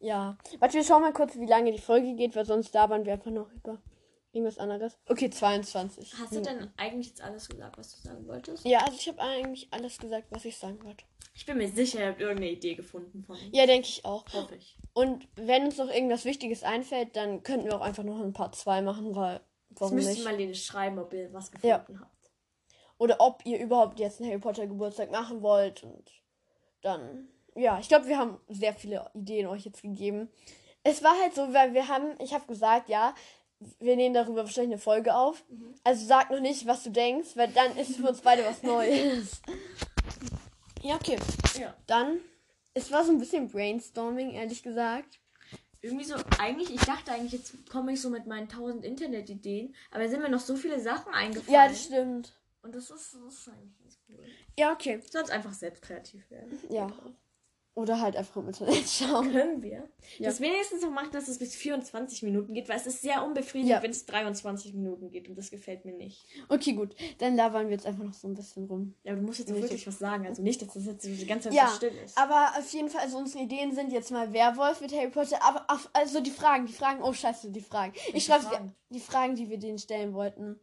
ja. 0.00 0.36
Warte, 0.58 0.74
wir 0.74 0.82
schauen 0.82 1.02
mal 1.02 1.12
kurz, 1.12 1.36
wie 1.38 1.46
lange 1.46 1.70
die 1.70 1.78
Folge 1.78 2.16
geht, 2.16 2.34
weil 2.34 2.44
sonst 2.44 2.74
labern 2.74 3.04
wir 3.04 3.12
einfach 3.12 3.30
noch 3.30 3.48
über 3.52 3.80
irgendwas 4.32 4.58
anderes. 4.58 4.98
Okay, 5.06 5.30
22. 5.30 6.14
Hast 6.18 6.34
du 6.34 6.40
denn 6.40 6.68
eigentlich 6.76 7.10
jetzt 7.10 7.22
alles 7.22 7.48
gesagt, 7.48 7.78
was 7.78 7.94
du 7.94 8.08
sagen 8.08 8.26
wolltest? 8.26 8.64
Ja, 8.64 8.80
also 8.80 8.96
ich 8.98 9.06
habe 9.06 9.20
eigentlich 9.20 9.68
alles 9.70 9.98
gesagt, 9.98 10.26
was 10.30 10.44
ich 10.44 10.56
sagen 10.56 10.82
wollte. 10.82 11.04
Ich 11.32 11.46
bin 11.46 11.58
mir 11.58 11.68
sicher, 11.68 12.00
ihr 12.00 12.08
habt 12.08 12.20
irgendeine 12.20 12.50
Idee 12.50 12.74
gefunden 12.74 13.22
von 13.22 13.36
uns. 13.36 13.44
Ja, 13.52 13.66
denke 13.66 13.86
ich 13.86 14.04
auch. 14.04 14.24
Hoffe 14.32 14.56
ich. 14.56 14.76
Und 14.94 15.28
wenn 15.36 15.66
uns 15.66 15.76
noch 15.76 15.88
irgendwas 15.88 16.24
Wichtiges 16.24 16.64
einfällt, 16.64 17.14
dann 17.14 17.44
könnten 17.44 17.66
wir 17.66 17.76
auch 17.76 17.82
einfach 17.82 18.02
noch 18.02 18.18
ein 18.18 18.32
Part 18.32 18.56
2 18.56 18.82
machen, 18.82 19.14
weil 19.14 19.40
Das 19.74 19.80
warum 19.82 19.94
müsst 19.96 20.08
ihr 20.08 20.14
nicht? 20.14 20.24
mal 20.24 20.36
denen 20.36 20.54
schreiben, 20.54 20.98
ob 20.98 21.12
ihr 21.12 21.32
was 21.32 21.50
Ja. 21.62 21.78
gefunden 21.78 22.00
habt. 22.00 22.30
Oder 22.98 23.16
ob 23.20 23.44
ihr 23.44 23.58
überhaupt 23.58 23.98
jetzt 23.98 24.20
einen 24.20 24.30
Harry 24.30 24.40
Potter 24.40 24.66
Geburtstag 24.66 25.10
machen 25.10 25.42
wollt. 25.42 25.82
Und 25.82 26.10
dann, 26.82 27.28
ja, 27.56 27.78
ich 27.80 27.88
glaube, 27.88 28.06
wir 28.06 28.18
haben 28.18 28.38
sehr 28.48 28.74
viele 28.74 29.10
Ideen 29.14 29.46
euch 29.46 29.64
jetzt 29.64 29.82
gegeben. 29.82 30.30
Es 30.84 31.02
war 31.02 31.14
halt 31.20 31.34
so, 31.34 31.52
weil 31.52 31.74
wir 31.74 31.88
haben, 31.88 32.14
ich 32.20 32.32
habe 32.34 32.46
gesagt, 32.46 32.88
ja, 32.88 33.14
wir 33.78 33.94
nehmen 33.96 34.14
darüber 34.14 34.42
wahrscheinlich 34.44 34.72
eine 34.72 34.80
Folge 34.80 35.14
auf. 35.14 35.44
Also 35.84 36.04
sag 36.06 36.30
noch 36.30 36.40
nicht, 36.40 36.66
was 36.66 36.82
du 36.82 36.90
denkst, 36.90 37.30
weil 37.36 37.48
dann 37.48 37.76
ist 37.76 37.96
für 37.96 38.08
uns 38.08 38.20
beide 38.20 38.44
was 38.44 38.62
Neues. 38.62 39.40
ja, 40.82 40.96
okay. 40.96 41.16
Ja. 41.58 41.74
Dann, 41.86 42.18
es 42.74 42.90
war 42.90 43.04
so 43.04 43.12
ein 43.12 43.18
bisschen 43.18 43.48
Brainstorming, 43.48 44.32
ehrlich 44.32 44.62
gesagt. 44.62 45.20
Irgendwie 45.82 46.04
so, 46.04 46.14
eigentlich, 46.38 46.70
ich 46.70 46.80
dachte 46.80 47.10
eigentlich, 47.10 47.32
jetzt 47.32 47.68
komme 47.68 47.92
ich 47.92 48.00
so 48.00 48.08
mit 48.08 48.26
meinen 48.26 48.48
tausend 48.48 48.84
Internetideen, 48.84 49.74
aber 49.90 50.04
da 50.04 50.08
sind 50.08 50.22
mir 50.22 50.28
noch 50.28 50.40
so 50.40 50.54
viele 50.54 50.80
Sachen 50.80 51.12
eingefallen. 51.12 51.52
Ja, 51.52 51.68
das 51.68 51.84
stimmt. 51.84 52.32
Und 52.62 52.74
das 52.74 52.90
ist, 52.90 53.14
das 53.14 53.34
ist 53.34 53.48
eigentlich 53.48 53.76
ganz 53.78 53.98
cool. 54.08 54.24
Ja, 54.56 54.72
okay. 54.72 55.02
Sonst 55.10 55.30
einfach 55.30 55.52
selbst 55.52 55.82
kreativ 55.82 56.30
werden. 56.30 56.58
Ja. 56.70 56.86
Oder 57.74 58.02
halt 58.02 58.16
einfach 58.16 58.36
im 58.36 58.48
Internet 58.48 58.84
schauen. 58.86 59.32
Können 59.32 59.62
wir. 59.62 59.88
Ja. 60.18 60.28
Das 60.28 60.40
wenigstens 60.40 60.82
noch 60.82 60.90
machen, 60.90 61.08
dass 61.12 61.26
es 61.28 61.38
bis 61.38 61.54
24 61.54 62.22
Minuten 62.22 62.52
geht, 62.52 62.68
weil 62.68 62.76
es 62.76 62.86
ist 62.86 63.00
sehr 63.00 63.24
unbefriedigend, 63.24 63.70
Ja. 63.70 63.82
wenn 63.82 63.90
es 63.92 64.04
23 64.04 64.74
Minuten 64.74 65.10
geht 65.10 65.28
und 65.30 65.36
das 65.38 65.50
gefällt 65.50 65.86
mir 65.86 65.94
nicht. 65.94 66.26
Okay, 66.50 66.74
gut. 66.74 66.94
Dann 67.18 67.34
labern 67.34 67.66
wir 67.68 67.72
jetzt 67.72 67.86
einfach 67.86 68.04
noch 68.04 68.12
so 68.12 68.28
ein 68.28 68.34
bisschen 68.34 68.66
rum. 68.66 68.94
Ja, 69.04 69.12
aber 69.12 69.20
du 69.22 69.26
musst 69.26 69.38
jetzt 69.38 69.50
Nicht. 69.50 69.62
wirklich 69.62 69.86
was 69.86 69.98
sagen. 69.98 70.26
Also 70.26 70.42
nicht, 70.42 70.60
dass 70.60 70.74
das 70.74 70.84
jetzt 70.84 71.02
so 71.02 71.08
die 71.08 71.24
ganze 71.26 71.48
Zeit 71.48 71.56
Ja, 71.56 71.68
so 71.68 71.76
still 71.76 71.92
ist. 72.04 72.18
aber 72.18 72.52
auf 72.58 72.70
jeden 72.74 72.90
Fall, 72.90 73.00
also 73.00 73.16
unsere 73.16 73.42
Ideen 73.44 73.74
sind 73.74 73.90
jetzt 73.90 74.10
mal 74.10 74.34
Werwolf 74.34 74.82
mit 74.82 74.92
Harry 74.94 75.08
Potter. 75.08 75.42
Aber 75.42 75.64
auf, 75.68 75.88
also 75.94 76.20
die 76.20 76.30
Fragen, 76.30 76.66
die 76.66 76.74
Fragen, 76.74 77.02
oh 77.02 77.14
scheiße, 77.14 77.50
die 77.52 77.60
Fragen. 77.62 77.94
Ich 78.12 78.24
schreibe 78.26 78.74
die 78.90 79.00
Fragen, 79.00 79.34
die 79.34 79.48
wir 79.48 79.58
denen 79.58 79.78
stellen 79.78 80.12
wollten. 80.12 80.60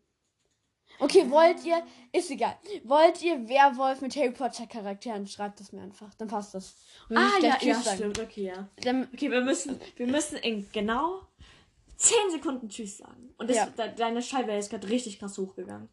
Okay, 0.99 1.29
wollt 1.29 1.63
ihr, 1.65 1.81
ist 2.11 2.29
egal. 2.29 2.57
Wollt 2.83 3.21
ihr 3.23 3.47
Werwolf 3.47 4.01
mit 4.01 4.15
Harry 4.15 4.31
Potter 4.31 4.67
Charakteren? 4.67 5.25
Schreibt 5.27 5.61
es 5.61 5.71
mir 5.71 5.81
einfach. 5.81 6.13
Dann 6.15 6.27
passt 6.27 6.53
das. 6.53 6.75
Ah, 7.15 7.29
ja, 7.41 7.57
ja, 7.61 7.81
stimmt. 7.81 8.19
Okay, 8.19 8.43
ja. 8.47 8.67
Dann, 8.81 9.07
Okay, 9.13 9.31
wir 9.31 9.41
müssen, 9.41 9.79
wir 9.95 10.07
müssen 10.07 10.37
in 10.37 10.69
genau 10.71 11.21
10 11.97 12.31
Sekunden 12.31 12.69
Tschüss 12.69 12.97
sagen. 12.97 13.33
Und 13.37 13.49
das, 13.49 13.57
Ja. 13.57 13.65
de, 13.67 13.95
deine 13.95 14.21
Scheibe 14.21 14.51
ist 14.53 14.69
gerade 14.69 14.89
richtig 14.89 15.19
krass 15.19 15.37
hochgegangen. 15.37 15.89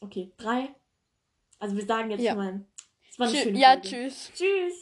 Okay, 0.00 0.32
drei. 0.36 0.68
Also 1.58 1.76
wir 1.76 1.84
sagen 1.86 2.10
jetzt 2.10 2.22
Ja. 2.22 2.34
mal. 2.34 2.64
Es 3.10 3.18
war 3.18 3.26
eine 3.28 3.36
tschü 3.36 3.42
schöne 3.44 3.58
ja, 3.58 3.72
Folge. 3.72 3.88
tschüss. 3.88 4.30
Tschüss. 4.34 4.74